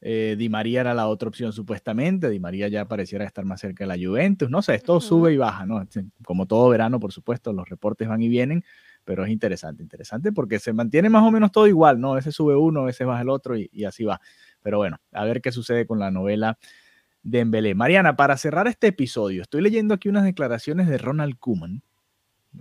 eh, 0.00 0.36
Di 0.38 0.48
María 0.48 0.82
era 0.82 0.94
la 0.94 1.08
otra 1.08 1.28
opción 1.28 1.52
supuestamente, 1.52 2.30
Di 2.30 2.38
María 2.38 2.68
ya 2.68 2.86
pareciera 2.86 3.24
estar 3.24 3.44
más 3.44 3.60
cerca 3.60 3.84
de 3.84 3.88
la 3.88 3.96
Juventus, 3.96 4.48
no 4.48 4.62
sé, 4.62 4.76
esto 4.76 5.00
sube 5.00 5.32
y 5.32 5.36
baja, 5.36 5.66
¿no? 5.66 5.84
Como 6.24 6.46
todo 6.46 6.68
verano, 6.68 7.00
por 7.00 7.12
supuesto, 7.12 7.52
los 7.52 7.68
reportes 7.68 8.06
van 8.06 8.22
y 8.22 8.28
vienen, 8.28 8.64
pero 9.04 9.24
es 9.24 9.30
interesante, 9.30 9.82
interesante 9.82 10.32
porque 10.32 10.60
se 10.60 10.72
mantiene 10.72 11.08
más 11.08 11.24
o 11.24 11.30
menos 11.30 11.50
todo 11.50 11.66
igual, 11.66 12.00
¿no? 12.00 12.12
A 12.12 12.16
veces 12.16 12.34
sube 12.34 12.54
uno, 12.54 12.82
a 12.82 12.84
veces 12.84 13.06
baja 13.06 13.22
el 13.22 13.28
otro 13.28 13.56
y, 13.56 13.84
así 13.84 14.04
va. 14.04 14.20
Pero 14.62 14.78
bueno, 14.78 15.00
a 15.12 15.24
ver 15.24 15.40
qué 15.40 15.50
sucede 15.50 15.86
con 15.86 15.98
la 15.98 16.10
novela 16.10 16.58
de 17.22 17.40
Embelé. 17.40 17.74
Mariana, 17.74 18.16
para 18.16 18.36
cerrar 18.36 18.68
este 18.68 18.88
episodio, 18.88 19.42
estoy 19.42 19.62
leyendo 19.62 19.94
aquí 19.94 20.08
unas 20.08 20.24
declaraciones 20.24 20.88
de 20.88 20.98
Ronald 20.98 21.38
Koeman. 21.38 21.82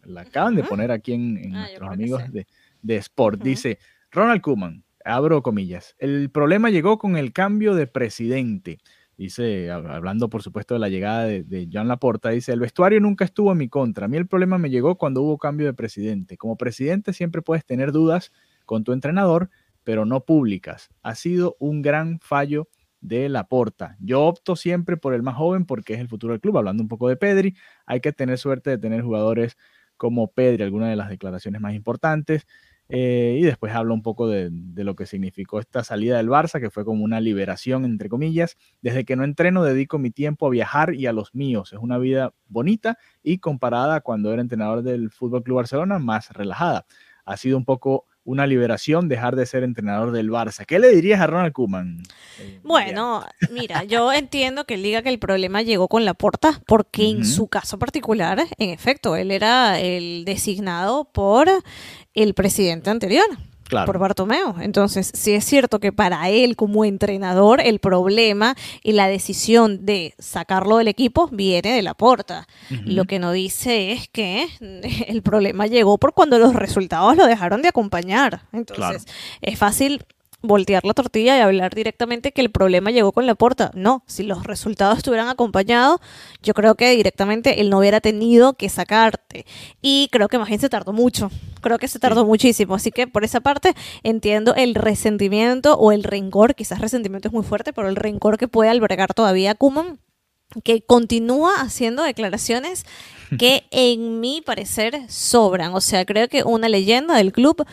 La 0.03 0.21
acaban 0.21 0.55
de 0.55 0.63
poner 0.63 0.91
aquí 0.91 1.13
en, 1.13 1.55
ah, 1.55 1.59
nuestros 1.59 1.91
amigos 1.91 2.31
de, 2.31 2.47
de, 2.81 2.95
Sport. 2.97 3.41
Dice, 3.41 3.79
Ronald 4.11 4.41
Koeman, 4.41 4.83
abro 5.07 5.41
comillas, 5.43 5.95
el 5.99 6.29
problema 6.31 6.69
llegó 6.69 6.97
con 6.97 7.17
el 7.17 7.33
cambio 7.33 7.75
de 7.75 7.87
presidente. 7.87 8.79
Dice, 9.17 9.71
hablando 9.71 10.29
por 10.29 10.43
supuesto 10.43 10.75
de 10.75 10.79
la 10.79 10.89
llegada 10.89 11.23
de, 11.25 11.43
de 11.43 11.67
John 11.73 11.87
Laporta, 11.87 12.29
dice, 12.29 12.53
el 12.53 12.59
vestuario 12.59 12.99
nunca 12.99 13.25
estuvo 13.25 13.51
en 13.51 13.57
mi 13.57 13.67
contra. 13.67 14.05
A 14.05 14.07
mí 14.07 14.17
el 14.17 14.27
problema 14.27 14.59
me 14.59 14.69
llegó 14.69 14.95
cuando 14.97 15.23
hubo 15.23 15.39
cambio 15.39 15.65
de 15.65 15.73
presidente. 15.73 16.37
Como 16.37 16.55
presidente 16.55 17.13
siempre 17.13 17.41
puedes 17.41 17.65
tener 17.65 17.91
dudas 17.91 18.31
con 18.65 18.83
tu 18.83 18.91
entrenador, 18.93 19.49
pero 19.83 20.05
no 20.05 20.23
públicas. 20.23 20.89
Ha 21.01 21.15
sido 21.15 21.55
un 21.59 21.81
gran 21.81 22.19
fallo 22.19 22.67
de 23.01 23.29
Laporta. 23.29 23.95
Yo 23.99 24.23
opto 24.23 24.55
siempre 24.55 24.97
por 24.97 25.13
el 25.13 25.23
más 25.23 25.35
joven 25.35 25.65
porque 25.65 25.93
es 25.93 25.99
el 25.99 26.09
futuro 26.09 26.33
del 26.33 26.41
club. 26.41 26.57
Hablando 26.57 26.83
un 26.83 26.89
poco 26.89 27.09
de 27.09 27.15
Pedri, 27.15 27.55
hay 27.85 28.01
que 28.01 28.11
tener 28.11 28.37
suerte 28.37 28.69
de 28.69 28.77
tener 28.77 29.01
jugadores 29.01 29.57
como 29.95 30.31
Pedri, 30.31 30.63
algunas 30.63 30.89
de 30.89 30.95
las 30.95 31.09
declaraciones 31.09 31.61
más 31.61 31.73
importantes. 31.73 32.45
Eh, 32.89 33.37
y 33.39 33.43
después 33.43 33.73
habla 33.73 33.93
un 33.93 34.01
poco 34.01 34.27
de, 34.27 34.49
lo 34.51 34.95
que 34.95 35.05
significó 35.05 35.59
esta 35.59 35.83
salida 35.83 36.17
del 36.17 36.29
Barça, 36.29 36.59
que 36.59 36.69
fue 36.69 36.85
como 36.85 37.03
una 37.03 37.19
liberación, 37.19 37.85
entre 37.85 38.09
comillas. 38.09 38.57
Desde 38.81 39.05
que 39.05 39.15
no 39.15 39.23
entreno, 39.23 39.63
dedico 39.63 39.99
mi 39.99 40.11
tiempo 40.11 40.47
a 40.47 40.49
viajar 40.49 40.93
y 40.93 41.05
a 41.07 41.13
los 41.13 41.35
míos. 41.35 41.73
Es 41.73 41.79
una 41.79 41.97
vida 41.97 42.33
bonita 42.47 42.97
y 43.23 43.39
comparada 43.39 43.95
a 43.95 44.01
cuando 44.01 44.31
era 44.31 44.41
entrenador 44.41 44.83
del 44.83 45.11
Fútbol 45.11 45.43
Club 45.43 45.57
Barcelona, 45.57 45.99
más 45.99 46.31
relajada. 46.31 46.85
Ha 47.25 47.37
sido 47.37 47.57
un 47.57 47.65
poco 47.65 48.05
una 48.27 48.45
liberación 48.45 49.07
dejar 49.07 49.37
de 49.37 49.45
ser 49.45 49.63
entrenador 49.63 50.11
del 50.11 50.29
Barça. 50.29 50.65
¿Qué 50.65 50.79
le 50.79 50.89
dirías 50.89 51.21
a 51.21 51.27
Ronald 51.27 51.53
Koeman? 51.53 52.03
Eh, 52.39 52.59
bueno, 52.61 53.25
mira, 53.51 53.85
yo 53.85 54.11
entiendo 54.13 54.65
que 54.65 54.73
él 54.73 54.83
diga 54.83 55.01
que 55.01 55.07
el 55.07 55.17
problema 55.17 55.61
llegó 55.61 55.87
con 55.87 56.03
la 56.03 56.13
porta, 56.13 56.61
porque 56.67 57.07
en 57.07 57.25
su 57.25 57.47
caso 57.47 57.79
particular, 57.79 58.45
en 58.57 58.71
efecto, 58.71 59.15
él 59.15 59.31
era 59.31 59.79
el 59.79 60.25
designado 60.25 61.05
por 61.05 61.47
el 62.13 62.33
presidente 62.33 62.89
anterior 62.89 63.25
por 63.69 63.99
Bartomeo. 63.99 64.55
Entonces, 64.59 65.11
sí 65.13 65.33
es 65.33 65.45
cierto 65.45 65.79
que 65.79 65.91
para 65.91 66.29
él 66.29 66.55
como 66.55 66.85
entrenador 66.85 67.61
el 67.61 67.79
problema 67.79 68.55
y 68.83 68.93
la 68.93 69.07
decisión 69.07 69.85
de 69.85 70.13
sacarlo 70.19 70.77
del 70.77 70.87
equipo 70.87 71.29
viene 71.31 71.75
de 71.75 71.81
la 71.81 71.93
porta. 71.93 72.47
Lo 72.69 73.05
que 73.05 73.19
no 73.19 73.31
dice 73.31 73.91
es 73.91 74.07
que 74.09 74.47
el 75.07 75.21
problema 75.21 75.67
llegó 75.67 75.97
por 75.97 76.13
cuando 76.13 76.39
los 76.39 76.53
resultados 76.53 77.15
lo 77.15 77.25
dejaron 77.25 77.61
de 77.61 77.69
acompañar. 77.69 78.43
Entonces, 78.51 79.05
es 79.41 79.57
fácil 79.57 80.03
voltear 80.47 80.83
la 80.85 80.93
tortilla 80.93 81.37
y 81.37 81.41
hablar 81.41 81.75
directamente 81.75 82.31
que 82.31 82.41
el 82.41 82.49
problema 82.49 82.91
llegó 82.91 83.11
con 83.11 83.25
la 83.27 83.35
porta. 83.35 83.71
No, 83.75 84.03
si 84.07 84.23
los 84.23 84.43
resultados 84.43 84.97
estuvieran 84.97 85.29
acompañados, 85.29 85.99
yo 86.41 86.53
creo 86.53 86.75
que 86.75 86.89
directamente 86.95 87.61
él 87.61 87.69
no 87.69 87.79
hubiera 87.79 88.01
tenido 88.01 88.53
que 88.53 88.69
sacarte. 88.69 89.45
Y 89.81 90.09
creo 90.11 90.27
que 90.29 90.37
más 90.39 90.47
bien 90.47 90.59
se 90.59 90.69
tardó 90.69 90.93
mucho. 90.93 91.29
Creo 91.61 91.77
que 91.77 91.87
se 91.87 91.99
tardó 91.99 92.25
muchísimo. 92.25 92.75
Así 92.75 92.91
que 92.91 93.07
por 93.07 93.23
esa 93.23 93.41
parte 93.41 93.75
entiendo 94.03 94.55
el 94.55 94.73
resentimiento 94.73 95.75
o 95.75 95.91
el 95.91 96.03
rencor. 96.03 96.55
Quizás 96.55 96.79
resentimiento 96.79 97.27
es 97.27 97.33
muy 97.33 97.43
fuerte, 97.43 97.73
pero 97.73 97.89
el 97.89 97.95
rencor 97.95 98.37
que 98.37 98.47
puede 98.47 98.69
albergar 98.69 99.13
todavía 99.13 99.55
Kuman 99.55 99.99
que 100.63 100.81
continúa 100.81 101.55
haciendo 101.59 102.03
declaraciones 102.03 102.85
que 103.37 103.65
en 103.71 104.19
mi 104.19 104.41
parecer 104.41 105.01
sobran. 105.09 105.73
O 105.73 105.81
sea, 105.81 106.05
creo 106.05 106.27
que 106.27 106.43
una 106.43 106.69
leyenda 106.69 107.15
del 107.15 107.33
club 107.33 107.65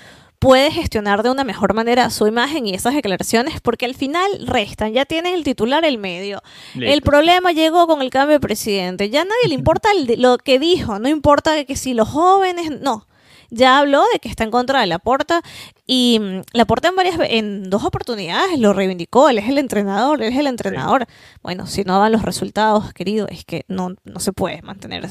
puede 0.45 0.71
gestionar 0.71 1.23
de 1.23 1.31
una 1.31 1.43
mejor 1.43 1.73
manera 1.73 2.11
su 2.11 2.27
imagen 2.27 2.67
y 2.67 2.75
esas 2.75 2.95
declaraciones 2.95 3.63
porque 3.63 3.87
al 3.87 3.95
final 3.95 4.47
restan, 4.47 4.93
ya 4.93 5.07
tienes 5.07 5.33
el 5.33 5.43
titular 5.43 5.87
el 5.87 5.97
medio. 5.97 6.43
El 6.75 7.01
problema 7.01 7.53
llegó 7.53 7.87
con 7.87 8.03
el 8.03 8.11
cambio 8.11 8.35
de 8.35 8.41
presidente, 8.41 9.09
ya 9.09 9.25
nadie 9.25 9.49
le 9.49 9.55
importa 9.55 9.89
lo 10.19 10.37
que 10.37 10.59
dijo, 10.59 10.99
no 10.99 11.09
importa 11.09 11.65
que 11.65 11.77
si 11.77 11.95
los 11.95 12.11
jóvenes, 12.11 12.79
no 12.83 13.07
ya 13.55 13.79
habló 13.79 14.03
de 14.13 14.19
que 14.19 14.29
está 14.29 14.45
en 14.45 14.51
contra 14.51 14.81
de 14.81 14.87
Laporta 14.87 15.43
y 15.87 16.19
mm, 16.21 16.43
Laporta 16.53 16.89
en 16.89 16.97
varias 16.97 17.19
en 17.29 17.71
dos 17.71 17.85
oportunidades 17.85 18.59
lo 18.59 18.73
reivindicó, 18.73 19.29
él 19.29 19.39
es 19.39 19.49
el 19.49 19.59
entrenador, 19.59 20.23
él 20.23 20.33
es 20.33 20.39
el 20.39 20.47
entrenador. 20.47 21.07
Bueno, 21.43 21.67
si 21.67 21.85
no 21.85 21.99
van 21.99 22.13
los 22.13 22.23
resultados, 22.23 22.93
querido, 22.93 23.29
es 23.29 23.45
que 23.45 23.65
no, 23.69 23.95
no 24.05 24.21
se 24.21 24.33
puede 24.33 24.63
mantener 24.63 25.09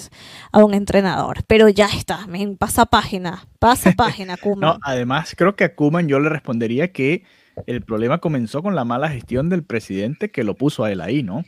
a 0.52 0.64
un 0.64 0.74
entrenador, 0.74 1.44
pero 1.48 1.70
ya 1.70 1.88
está, 1.88 2.28
pasa 2.60 2.86
página, 2.86 3.48
pasa 3.60 3.92
página, 3.98 4.38
Kuman. 4.38 4.60
no, 4.60 4.80
además 4.84 5.34
creo 5.38 5.56
que 5.56 5.64
a 5.64 5.76
Kuman 5.76 6.08
yo 6.08 6.20
le 6.20 6.30
respondería 6.30 6.92
que 6.92 7.24
el 7.68 7.82
problema 7.82 8.18
comenzó 8.18 8.64
con 8.64 8.76
la 8.76 8.84
mala 8.84 9.10
gestión 9.10 9.50
del 9.50 9.64
presidente 9.64 10.32
que 10.32 10.44
lo 10.44 10.56
puso 10.56 10.84
a 10.84 10.92
él 10.92 11.02
ahí, 11.02 11.24
¿no? 11.24 11.44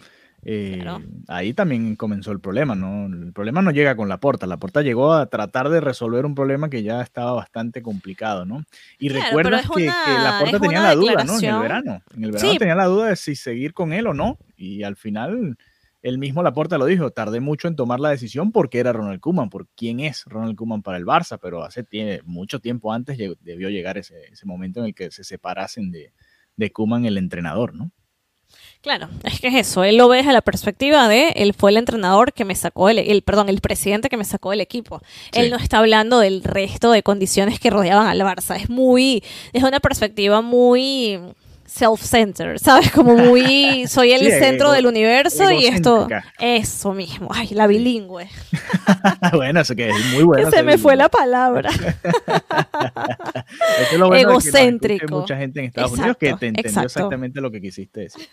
Eh, 0.48 0.86
ahí 1.28 1.54
también 1.54 1.96
comenzó 1.96 2.32
el 2.32 2.40
problema, 2.40 2.76
¿no? 2.76 3.08
El 3.08 3.34
problema 3.34 3.64
no 3.64 3.72
llega 3.72 3.96
con 3.96 4.08
la 4.08 4.20
porta, 4.20 4.46
la 4.46 4.58
porta 4.58 4.84
llegó 4.84 5.14
a 5.14 5.26
tratar 5.26 5.70
de 5.70 5.82
resolver 5.82 6.24
un 6.24 6.36
problema 6.36 6.70
que 6.70 6.84
ya 6.84 7.02
estaba 7.02 7.32
bastante 7.34 7.82
complicado, 7.82 8.46
¿no? 8.46 8.64
Y 9.00 9.10
recuerda 9.10 9.64
que, 9.76 9.86
la 9.88 10.38
porta 10.40 10.60
tenía 10.60 10.82
la 10.82 10.94
duda, 10.94 11.24
¿no? 11.24 11.40
En 11.40 11.46
el 11.46 11.60
verano, 11.60 12.02
en 12.16 12.24
el 12.24 12.32
verano 12.32 12.56
tenía 12.60 12.76
la 12.76 12.86
duda 12.86 13.08
de 13.08 13.16
si 13.16 13.36
seguir 13.36 13.74
con 13.74 13.92
él 13.92 14.06
o 14.06 14.14
no, 14.14 14.38
y 14.56 14.84
al 14.84 14.96
final 14.96 15.58
él 16.04 16.20
mismo 16.20 16.44
Laporta 16.44 16.78
lo 16.78 16.86
dijo, 16.86 17.10
tardé 17.10 17.40
mucho 17.40 17.68
en 17.68 17.76
tomar 17.76 18.00
la 18.00 18.12
decisión 18.12 18.52
porque 18.52 18.78
era 18.78 18.94
Ronald 18.94 19.20
Koeman, 19.20 19.50
por 19.50 19.68
quién 19.70 20.00
es 20.00 20.26
Ronald 20.26 20.56
Koeman 20.56 20.84
para 20.84 21.00
el 21.00 21.06
Barça, 21.06 21.40
pero 21.42 21.64
hace 21.64 21.84
tiene, 21.84 22.22
mucho 22.24 22.60
tiempo 22.60 22.94
antes 22.94 23.18
debió 23.18 23.70
llegar 23.72 23.98
ese, 23.98 24.26
ese 24.32 24.46
momento 24.46 24.82
en 24.82 24.86
el 24.86 24.94
que 24.94 25.10
se 25.10 25.24
separasen 25.24 25.90
de, 25.90 26.14
de 26.56 26.72
Koeman 26.72 27.06
el 27.06 27.18
entrenador, 27.18 27.74
¿no? 27.74 27.90
Claro, 28.86 29.10
es 29.24 29.40
que 29.42 29.48
es 29.48 29.56
eso, 29.56 29.84
él 29.84 29.98
lo 29.98 30.08
ve 30.08 30.18
desde 30.18 30.32
la 30.32 30.44
perspectiva 30.44 31.08
de 31.08 31.30
él 31.30 31.56
fue 31.56 31.72
el 31.72 31.78
entrenador 31.78 32.34
que 32.34 32.46
me 32.46 32.54
sacó 32.54 32.88
el, 32.88 33.00
el 33.00 33.24
perdón, 33.24 33.50
el 33.50 33.60
presidente 33.60 34.10
que 34.10 34.16
me 34.16 34.26
sacó 34.26 34.52
del 34.52 34.62
equipo. 34.62 35.02
Él 35.32 35.50
no 35.50 35.58
está 35.58 35.80
hablando 35.80 36.20
del 36.20 36.44
resto 36.44 36.92
de 36.92 37.02
condiciones 37.02 37.60
que 37.60 37.72
rodeaban 37.72 38.06
al 38.06 38.20
Barça, 38.20 38.56
es 38.56 38.70
muy 38.70 39.24
es 39.54 39.64
una 39.64 39.80
perspectiva 39.80 40.42
muy 40.42 41.20
self-centered, 41.66 42.58
¿sabes? 42.58 42.92
Como 42.92 43.16
muy, 43.16 43.88
soy 43.96 44.12
el 44.12 44.32
centro 44.32 44.72
del 44.72 44.86
universo 44.86 45.52
y 45.52 45.66
esto, 45.66 46.08
eso 46.40 46.94
mismo, 46.94 47.30
ay, 47.34 47.50
la 47.50 47.68
bilingüe. 47.68 48.30
bueno, 49.34 49.62
eso 49.62 49.76
que 49.76 49.90
es 49.90 50.06
muy 50.14 50.24
bueno. 50.24 50.50
se 50.52 50.64
me 50.64 50.78
fue 50.78 50.96
la 50.96 51.10
palabra. 51.10 51.70
Egocéntrico. 54.16 55.16
hay 55.16 55.22
mucha 55.22 55.38
gente 55.38 55.60
en 55.60 55.66
Estados 55.68 55.94
Unidos 55.94 56.18
que 56.18 56.34
te 56.34 56.48
entendió 56.48 56.84
exactamente 56.84 57.42
lo 57.42 57.52
que 57.52 57.62
quisiste 57.62 58.02
decir. 58.02 58.28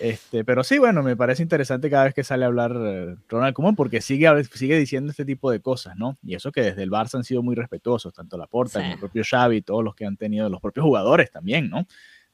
Este, 0.00 0.44
pero 0.44 0.62
sí, 0.62 0.78
bueno, 0.78 1.02
me 1.02 1.16
parece 1.16 1.42
interesante 1.42 1.88
cada 1.88 2.04
vez 2.04 2.14
que 2.14 2.24
sale 2.24 2.44
a 2.44 2.48
hablar 2.48 2.72
eh, 2.76 3.16
Ronald 3.28 3.54
Koeman 3.54 3.76
porque 3.76 4.00
sigue, 4.00 4.28
sigue 4.52 4.78
diciendo 4.78 5.10
este 5.10 5.24
tipo 5.24 5.50
de 5.50 5.60
cosas, 5.60 5.96
¿no? 5.96 6.18
Y 6.22 6.34
eso 6.34 6.52
que 6.52 6.60
desde 6.60 6.82
el 6.82 6.90
Barça 6.90 7.14
han 7.14 7.24
sido 7.24 7.42
muy 7.42 7.54
respetuosos, 7.54 8.12
tanto 8.12 8.36
la 8.36 8.46
Porta 8.46 8.80
como 8.80 8.92
el 8.92 8.98
propio 8.98 9.22
Xavi, 9.24 9.62
todos 9.62 9.82
los 9.82 9.94
que 9.94 10.04
han 10.04 10.16
tenido, 10.16 10.50
los 10.50 10.60
propios 10.60 10.84
jugadores 10.84 11.30
también, 11.30 11.70
¿no? 11.70 11.86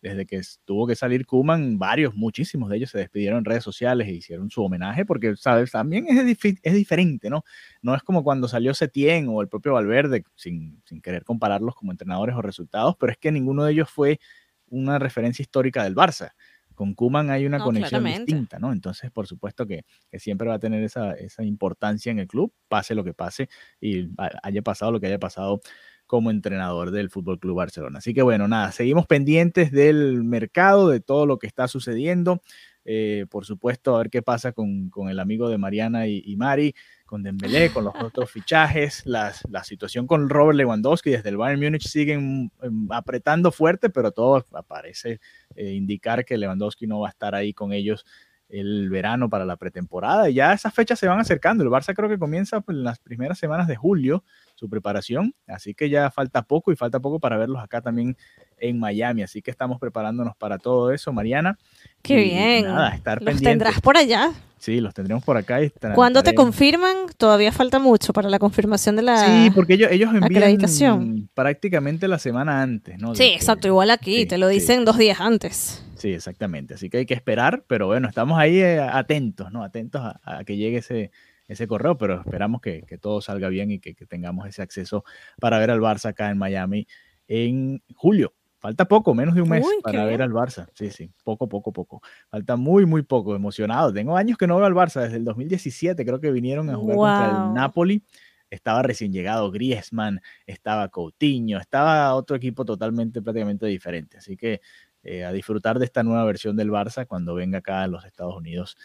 Desde 0.02 0.26
que 0.26 0.40
tuvo 0.64 0.86
que 0.86 0.96
salir 0.96 1.24
Kuman, 1.24 1.78
varios, 1.78 2.14
muchísimos 2.14 2.68
de 2.68 2.76
ellos 2.76 2.90
se 2.90 2.98
despidieron 2.98 3.38
en 3.38 3.44
redes 3.44 3.62
sociales 3.62 4.08
e 4.08 4.12
hicieron 4.12 4.50
su 4.50 4.62
homenaje, 4.62 5.06
porque, 5.06 5.36
¿sabes? 5.36 5.70
También 5.70 6.06
es, 6.08 6.38
es 6.62 6.74
diferente, 6.74 7.30
¿no? 7.30 7.44
No 7.80 7.94
es 7.94 8.02
como 8.02 8.24
cuando 8.24 8.48
salió 8.48 8.74
Setién 8.74 9.28
o 9.28 9.40
el 9.40 9.48
propio 9.48 9.74
Valverde, 9.74 10.24
sin, 10.34 10.82
sin 10.84 11.00
querer 11.00 11.24
compararlos 11.24 11.76
como 11.76 11.92
entrenadores 11.92 12.34
o 12.34 12.42
resultados, 12.42 12.96
pero 12.98 13.12
es 13.12 13.18
que 13.18 13.30
ninguno 13.30 13.64
de 13.64 13.72
ellos 13.72 13.88
fue 13.88 14.18
una 14.66 14.98
referencia 14.98 15.42
histórica 15.42 15.84
del 15.84 15.94
Barça. 15.94 16.32
Con 16.74 16.94
Kuman 16.94 17.30
hay 17.30 17.46
una 17.46 17.60
conexión 17.60 18.04
distinta, 18.04 18.58
¿no? 18.58 18.72
Entonces, 18.72 19.10
por 19.10 19.26
supuesto 19.28 19.66
que, 19.66 19.84
que 20.10 20.18
siempre 20.18 20.48
va 20.48 20.54
a 20.54 20.58
tener 20.58 20.82
esa, 20.82 21.12
esa, 21.12 21.44
importancia 21.44 22.10
en 22.10 22.18
el 22.18 22.26
club, 22.26 22.52
pase 22.66 22.94
lo 22.94 23.04
que 23.04 23.14
pase 23.14 23.48
y 23.80 24.08
haya 24.42 24.62
pasado 24.62 24.90
lo 24.90 24.98
que 24.98 25.06
haya 25.06 25.18
pasado 25.18 25.60
como 26.06 26.30
entrenador 26.30 26.90
del 26.90 27.10
Fútbol 27.10 27.38
Club 27.38 27.56
Barcelona. 27.56 27.98
Así 27.98 28.12
que 28.14 28.22
bueno, 28.22 28.48
nada, 28.48 28.72
seguimos 28.72 29.06
pendientes 29.06 29.72
del 29.72 30.24
mercado, 30.24 30.88
de 30.88 31.00
todo 31.00 31.26
lo 31.26 31.38
que 31.38 31.46
está 31.46 31.68
sucediendo. 31.68 32.40
Eh, 32.84 33.26
por 33.30 33.44
supuesto, 33.44 33.94
a 33.94 33.98
ver 33.98 34.10
qué 34.10 34.22
pasa 34.22 34.52
con, 34.52 34.90
el 35.08 35.20
amigo 35.20 35.48
de 35.48 35.58
Mariana 35.58 36.08
y, 36.08 36.36
Mari, 36.36 36.74
con 37.06 37.22
Dembélé, 37.22 37.70
con 37.70 37.84
los 37.84 37.94
otros 38.02 38.30
fichajes, 38.32 39.02
la, 39.06 39.32
situación 39.62 40.06
con 40.06 40.28
Robert 40.28 40.56
Lewandowski 40.56 41.10
desde 41.10 41.28
el 41.28 41.36
Bayern 41.36 41.60
Múnich 41.60 41.86
siguen 41.86 42.50
em, 42.60 42.88
apretando 42.90 43.52
fuerte, 43.52 43.88
pero 43.88 44.10
todo 44.10 44.44
parece 44.66 45.20
eh, 45.54 45.72
indicar 45.72 46.24
que 46.24 46.36
Lewandowski 46.36 46.86
no 46.86 47.00
va 47.00 47.08
a 47.08 47.10
estar 47.10 47.34
ahí 47.34 47.52
con 47.54 47.72
ellos 47.72 48.04
el 48.48 48.90
verano 48.90 49.30
para 49.30 49.46
la 49.46 49.56
pretemporada 49.56 50.28
y 50.28 50.34
ya 50.34 50.52
esas 50.52 50.74
fechas 50.74 50.98
se 50.98 51.08
van 51.08 51.20
acercando. 51.20 51.64
El 51.64 51.70
Barça 51.70 51.94
creo 51.94 52.08
que 52.08 52.18
comienza 52.18 52.60
pues, 52.60 52.76
en 52.76 52.84
las 52.84 52.98
primeras 52.98 53.38
semanas 53.38 53.66
de 53.66 53.76
julio 53.76 54.24
su 54.62 54.68
preparación, 54.70 55.34
así 55.48 55.74
que 55.74 55.90
ya 55.90 56.08
falta 56.12 56.42
poco 56.42 56.70
y 56.70 56.76
falta 56.76 57.00
poco 57.00 57.18
para 57.18 57.36
verlos 57.36 57.60
acá 57.60 57.80
también 57.80 58.16
en 58.58 58.78
Miami, 58.78 59.24
así 59.24 59.42
que 59.42 59.50
estamos 59.50 59.80
preparándonos 59.80 60.36
para 60.36 60.56
todo 60.56 60.92
eso, 60.92 61.12
Mariana. 61.12 61.58
Qué 62.00 62.14
bien. 62.14 62.66
Nada, 62.66 62.90
estar 62.94 63.20
¿Los 63.20 63.42
tendrás 63.42 63.80
por 63.80 63.96
allá? 63.96 64.30
Sí, 64.58 64.80
los 64.80 64.94
tendremos 64.94 65.24
por 65.24 65.36
acá. 65.36 65.60
Y 65.60 65.72
¿Cuándo 65.96 66.22
te 66.22 66.36
confirman? 66.36 66.94
Todavía 67.16 67.50
falta 67.50 67.80
mucho 67.80 68.12
para 68.12 68.30
la 68.30 68.38
confirmación 68.38 68.94
de 68.94 69.02
la... 69.02 69.16
Sí, 69.16 69.50
porque 69.52 69.74
ellos, 69.74 69.90
ellos 69.90 70.10
envían 70.14 70.44
acreditación. 70.44 71.28
prácticamente 71.34 72.06
la 72.06 72.20
semana 72.20 72.62
antes, 72.62 73.00
¿no? 73.00 73.10
De 73.10 73.16
Sí, 73.16 73.24
que- 73.30 73.34
exacto, 73.34 73.66
igual 73.66 73.90
aquí, 73.90 74.20
sí, 74.20 74.26
te 74.26 74.38
lo 74.38 74.46
sí. 74.48 74.54
dicen 74.54 74.84
dos 74.84 74.96
días 74.96 75.20
antes. 75.20 75.84
Sí, 75.96 76.12
exactamente. 76.12 76.74
Así 76.74 76.88
que 76.88 76.98
hay 76.98 77.06
que 77.06 77.14
esperar, 77.14 77.64
pero 77.66 77.88
bueno, 77.88 78.08
estamos 78.08 78.38
ahí 78.38 78.60
eh, 78.60 78.78
atentos, 78.78 79.50
¿no? 79.50 79.64
Atentos 79.64 80.00
a, 80.00 80.20
a 80.22 80.44
que 80.44 80.56
llegue 80.56 80.76
ese, 80.78 81.10
ese 81.48 81.66
correo, 81.66 81.96
pero 81.96 82.20
esperamos 82.20 82.60
que, 82.60 82.82
que 82.82 82.98
todo 82.98 83.20
salga 83.20 83.48
bien 83.48 83.70
y 83.70 83.78
que, 83.80 83.94
que 83.94 84.06
tengamos 84.06 84.46
ese 84.46 84.62
acceso 84.62 85.04
para 85.40 85.58
ver 85.58 85.70
al 85.70 85.80
Barça 85.80 86.10
acá 86.10 86.30
en 86.30 86.38
Miami 86.38 86.86
en 87.28 87.82
julio. 87.94 88.34
Falta 88.62 88.86
poco, 88.86 89.12
menos 89.12 89.34
de 89.34 89.42
un 89.42 89.48
mes 89.48 89.66
Uy, 89.66 89.82
para 89.82 90.04
ver 90.04 90.18
bien. 90.18 90.22
al 90.22 90.30
Barça. 90.30 90.68
Sí, 90.74 90.88
sí, 90.90 91.10
poco, 91.24 91.48
poco, 91.48 91.72
poco. 91.72 92.00
Falta 92.28 92.54
muy, 92.54 92.86
muy 92.86 93.02
poco. 93.02 93.34
Emocionado. 93.34 93.92
Tengo 93.92 94.16
años 94.16 94.38
que 94.38 94.46
no 94.46 94.56
veo 94.56 94.66
al 94.66 94.72
Barça, 94.72 95.00
desde 95.02 95.16
el 95.16 95.24
2017 95.24 96.04
creo 96.04 96.20
que 96.20 96.30
vinieron 96.30 96.70
a 96.70 96.76
jugar 96.76 96.96
contra 96.96 97.46
el. 97.48 97.54
Napoli. 97.54 98.04
Estaba 98.50 98.82
recién 98.82 99.12
llegado 99.12 99.50
Griezmann, 99.50 100.20
estaba 100.46 100.90
Coutinho, 100.90 101.58
estaba 101.58 102.14
otro 102.14 102.36
equipo 102.36 102.64
totalmente, 102.64 103.20
prácticamente 103.20 103.66
diferente. 103.66 104.18
Así 104.18 104.36
que 104.36 104.60
eh, 105.02 105.24
a 105.24 105.32
disfrutar 105.32 105.80
de 105.80 105.86
esta 105.86 106.04
nueva 106.04 106.22
versión 106.24 106.54
del 106.54 106.70
Barça 106.70 107.06
cuando 107.06 107.34
venga 107.34 107.58
acá 107.58 107.82
a 107.82 107.88
los 107.88 108.04
Estados 108.04 108.36
Unidos 108.36 108.76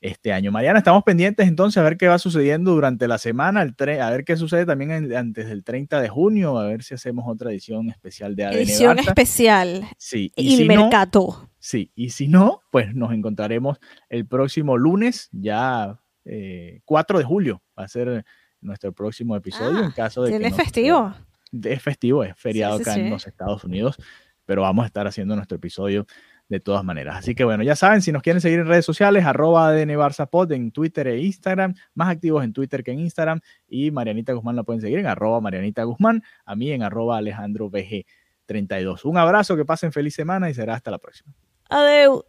este 0.00 0.32
año. 0.32 0.52
Mariana, 0.52 0.78
estamos 0.78 1.02
pendientes 1.02 1.48
entonces 1.48 1.78
a 1.78 1.82
ver 1.82 1.96
qué 1.96 2.06
va 2.08 2.18
sucediendo 2.18 2.72
durante 2.72 3.08
la 3.08 3.18
semana, 3.18 3.62
el 3.62 3.74
a 4.00 4.10
ver 4.10 4.24
qué 4.24 4.36
sucede 4.36 4.64
también 4.64 4.90
en- 4.92 5.16
antes 5.16 5.48
del 5.48 5.64
30 5.64 6.00
de 6.00 6.08
junio, 6.08 6.58
a 6.58 6.66
ver 6.66 6.82
si 6.82 6.94
hacemos 6.94 7.24
otra 7.28 7.50
edición 7.50 7.90
especial 7.90 8.36
de 8.36 8.44
ADN 8.44 8.58
Edición 8.58 8.98
especial. 9.00 9.88
Sí, 9.96 10.32
y 10.36 10.54
Y 10.54 10.56
si 10.58 10.68
no, 10.68 10.90
sí, 11.58 11.90
y 11.94 12.10
si 12.10 12.28
no, 12.28 12.60
pues 12.70 12.94
nos 12.94 13.12
encontraremos 13.12 13.78
el 14.08 14.26
próximo 14.26 14.76
lunes, 14.76 15.28
ya 15.32 15.98
eh, 16.24 16.80
4 16.84 17.18
de 17.18 17.24
julio, 17.24 17.62
va 17.78 17.84
a 17.84 17.88
ser 17.88 18.24
nuestro 18.60 18.92
próximo 18.92 19.34
episodio 19.36 19.78
Ah, 19.78 19.84
en 19.86 19.90
caso 19.92 20.22
de 20.22 20.30
que 20.30 20.38
¿Tiene 20.38 20.50
no- 20.50 20.56
festivo? 20.56 21.14
es 21.64 21.82
festivo, 21.82 22.22
es 22.24 22.36
feriado 22.36 22.76
sí, 22.76 22.82
acá 22.82 22.94
sí. 22.94 23.00
en 23.00 23.10
los 23.10 23.26
Estados 23.26 23.64
Unidos, 23.64 23.96
pero 24.44 24.62
vamos 24.62 24.82
a 24.84 24.86
estar 24.86 25.06
haciendo 25.06 25.34
nuestro 25.36 25.56
episodio 25.56 26.06
de 26.48 26.60
todas 26.60 26.84
maneras. 26.84 27.16
Así 27.16 27.34
que 27.34 27.44
bueno, 27.44 27.62
ya 27.62 27.76
saben, 27.76 28.02
si 28.02 28.12
nos 28.12 28.22
quieren 28.22 28.40
seguir 28.40 28.60
en 28.60 28.66
redes 28.66 28.84
sociales, 28.84 29.24
arroba 29.24 29.68
ADN 29.68 29.90
Barça 29.90 30.28
en 30.54 30.70
Twitter 30.70 31.06
e 31.08 31.20
Instagram, 31.20 31.74
más 31.94 32.08
activos 32.08 32.42
en 32.44 32.52
Twitter 32.52 32.82
que 32.82 32.92
en 32.92 33.00
Instagram, 33.00 33.40
y 33.68 33.90
Marianita 33.90 34.32
Guzmán 34.32 34.56
la 34.56 34.62
pueden 34.62 34.80
seguir 34.80 34.98
en 34.98 35.06
arroba 35.06 35.40
Marianita 35.40 35.84
Guzmán, 35.84 36.22
a 36.44 36.56
mí 36.56 36.72
en 36.72 36.82
arroba 36.82 37.18
Alejandro 37.18 37.70
BG32. 37.70 39.04
Un 39.04 39.18
abrazo, 39.18 39.56
que 39.56 39.64
pasen 39.64 39.92
feliz 39.92 40.14
semana 40.14 40.48
y 40.48 40.54
será 40.54 40.74
hasta 40.74 40.90
la 40.90 40.98
próxima. 40.98 41.32
Adeu. 41.68 42.24